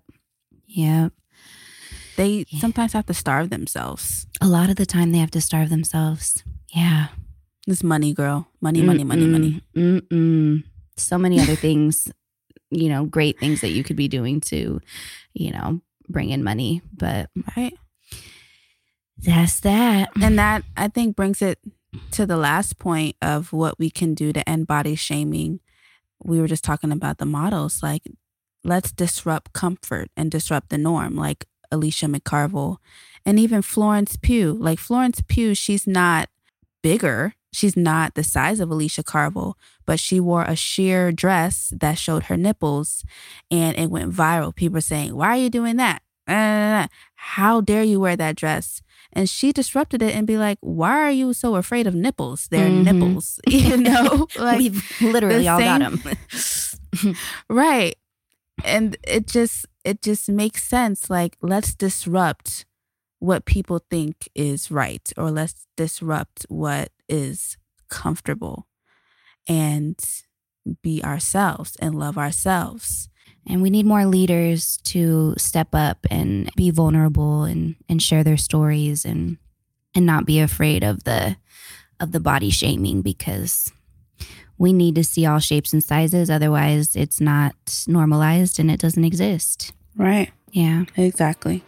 Yep. 0.68 1.12
They 2.16 2.44
Yeah. 2.48 2.60
sometimes 2.60 2.92
have 2.92 3.06
to 3.06 3.14
starve 3.14 3.50
themselves. 3.50 4.26
A 4.40 4.46
lot 4.46 4.70
of 4.70 4.76
the 4.76 4.86
time 4.86 5.10
they 5.10 5.18
have 5.18 5.32
to 5.32 5.40
starve 5.40 5.68
themselves. 5.70 6.44
Yeah. 6.72 7.08
It's 7.66 7.82
money, 7.82 8.14
girl. 8.14 8.48
Money, 8.60 8.82
money, 8.82 9.04
money, 9.04 9.26
money. 9.26 9.62
Mm-mm. 9.76 10.64
So 10.96 11.18
many 11.18 11.40
other 11.40 11.56
things, 11.56 12.10
you 12.70 12.88
know, 12.88 13.04
great 13.04 13.38
things 13.38 13.60
that 13.60 13.70
you 13.70 13.84
could 13.84 13.96
be 13.96 14.08
doing 14.08 14.40
to, 14.42 14.80
you 15.34 15.50
know, 15.52 15.80
bring 16.08 16.30
in 16.30 16.42
money. 16.42 16.82
But 16.96 17.30
Right. 17.56 17.74
that's 19.18 19.60
that. 19.60 20.10
And 20.20 20.38
that 20.38 20.64
I 20.76 20.88
think 20.88 21.16
brings 21.16 21.42
it 21.42 21.58
to 22.12 22.26
the 22.26 22.36
last 22.36 22.78
point 22.78 23.16
of 23.20 23.52
what 23.52 23.78
we 23.78 23.90
can 23.90 24.14
do 24.14 24.32
to 24.32 24.48
end 24.48 24.66
body 24.66 24.94
shaming. 24.94 25.60
We 26.22 26.40
were 26.40 26.48
just 26.48 26.64
talking 26.64 26.92
about 26.92 27.18
the 27.18 27.26
models. 27.26 27.82
Like, 27.82 28.02
let's 28.64 28.92
disrupt 28.92 29.52
comfort 29.52 30.10
and 30.16 30.30
disrupt 30.30 30.70
the 30.70 30.78
norm, 30.78 31.14
like 31.16 31.46
Alicia 31.70 32.06
McCarville 32.06 32.76
and 33.24 33.38
even 33.38 33.62
Florence 33.62 34.16
Pugh. 34.16 34.52
Like, 34.52 34.78
Florence 34.78 35.22
Pugh, 35.26 35.54
she's 35.54 35.86
not 35.86 36.28
bigger. 36.82 37.34
She's 37.52 37.76
not 37.76 38.14
the 38.14 38.22
size 38.24 38.60
of 38.60 38.70
Alicia 38.70 39.02
Carville, 39.02 39.56
but 39.86 39.98
she 39.98 40.20
wore 40.20 40.44
a 40.44 40.54
sheer 40.56 41.10
dress 41.12 41.72
that 41.80 41.98
showed 41.98 42.24
her 42.24 42.36
nipples 42.36 43.04
and 43.50 43.76
it 43.76 43.90
went 43.90 44.12
viral. 44.12 44.54
People 44.54 44.74
were 44.74 44.80
saying, 44.80 45.14
Why 45.16 45.28
are 45.28 45.36
you 45.42 45.50
doing 45.50 45.76
that? 45.76 46.02
Uh, 46.28 46.86
how 47.16 47.60
dare 47.60 47.82
you 47.82 47.98
wear 47.98 48.14
that 48.16 48.36
dress? 48.36 48.82
And 49.12 49.28
she 49.28 49.52
disrupted 49.52 50.00
it 50.02 50.14
and 50.14 50.26
be 50.28 50.38
like, 50.38 50.58
Why 50.60 51.00
are 51.00 51.10
you 51.10 51.32
so 51.32 51.56
afraid 51.56 51.86
of 51.88 51.94
nipples? 51.94 52.46
They're 52.50 52.70
Mhm. 52.70 52.84
nipples. 52.84 53.40
You 53.48 53.76
know? 53.88 54.28
Like 54.36 54.58
We've 54.58 55.00
literally 55.00 55.48
all 55.48 55.58
got 55.58 55.80
them. 55.80 56.02
right 57.48 57.96
and 58.64 58.96
it 59.06 59.26
just 59.26 59.64
it 59.84 60.02
just 60.02 60.28
makes 60.28 60.62
sense 60.64 61.08
like 61.08 61.36
let's 61.40 61.74
disrupt 61.74 62.66
what 63.20 63.44
people 63.44 63.80
think 63.90 64.28
is 64.34 64.70
right 64.70 65.12
or 65.16 65.30
let's 65.30 65.66
disrupt 65.76 66.44
what 66.48 66.90
is 67.08 67.56
comfortable 67.88 68.66
and 69.48 69.98
be 70.82 71.02
ourselves 71.04 71.76
and 71.80 71.94
love 71.94 72.18
ourselves 72.18 73.08
And 73.46 73.62
we 73.62 73.70
need 73.70 73.86
more 73.86 74.04
leaders 74.04 74.76
to 74.84 75.34
step 75.38 75.68
up 75.74 76.06
and 76.10 76.50
be 76.56 76.70
vulnerable 76.70 77.44
and, 77.44 77.76
and 77.88 78.02
share 78.02 78.22
their 78.24 78.36
stories 78.36 79.04
and 79.04 79.38
and 79.94 80.06
not 80.06 80.24
be 80.24 80.38
afraid 80.38 80.84
of 80.84 81.04
the 81.04 81.36
of 81.98 82.12
the 82.12 82.20
body 82.20 82.50
shaming 82.50 83.02
because 83.02 83.72
we 84.56 84.72
need 84.72 84.94
to 84.94 85.04
see 85.04 85.26
all 85.26 85.38
shapes 85.40 85.72
and 85.72 85.82
sizes. 85.82 86.30
Otherwise 86.30 86.94
it's 86.94 87.20
not 87.20 87.54
normalized 87.88 88.58
and 88.60 88.70
it 88.70 88.80
doesn't 88.80 89.04
exist. 89.04 89.72
right 89.96 90.30
Yeah. 90.52 90.84
exactly 90.96 91.62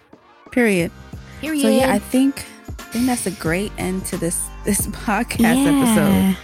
period 0.50 0.90
Period. 1.42 1.60
so 1.62 1.68
yeah 1.68 1.92
i 1.92 1.98
think 1.98 2.44
i 2.68 2.82
think 2.92 3.06
that's 3.06 3.26
a 3.26 3.30
great 3.32 3.70
end 3.76 4.06
to 4.06 4.16
this 4.16 4.48
this 4.64 4.86
podcast 4.86 5.66
episode 5.66 6.36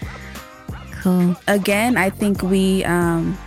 Cool. 1.03 1.37
again, 1.47 1.97
I 1.97 2.11
think 2.11 2.43
we 2.43 2.85
um, 2.85 3.39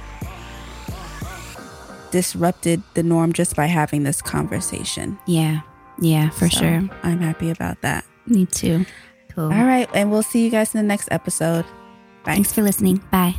disrupted 2.12 2.82
the 2.94 3.04
norm 3.04 3.34
just 3.34 3.58
by 3.58 3.66
having 3.66 4.04
this 4.04 4.22
conversation. 4.22 5.20
Yeah. 5.28 5.62
Yeah, 6.00 6.30
for 6.30 6.50
So, 6.50 6.60
sure. 6.60 6.90
I'm 7.04 7.20
happy 7.20 7.50
about 7.52 7.82
that. 7.82 8.06
Me 8.26 8.46
too. 8.46 8.86
Cool. 9.36 9.52
All 9.52 9.66
right. 9.66 9.90
And 9.94 10.10
we'll 10.12 10.24
see 10.24 10.44
you 10.46 10.50
guys 10.50 10.74
in 10.74 10.80
the 10.82 10.88
next 10.88 11.10
episode. 11.12 11.66
Bye. 12.24 12.36
Thanks 12.36 12.54
for 12.54 12.62
listening. 12.62 13.04
Bye. 13.12 13.36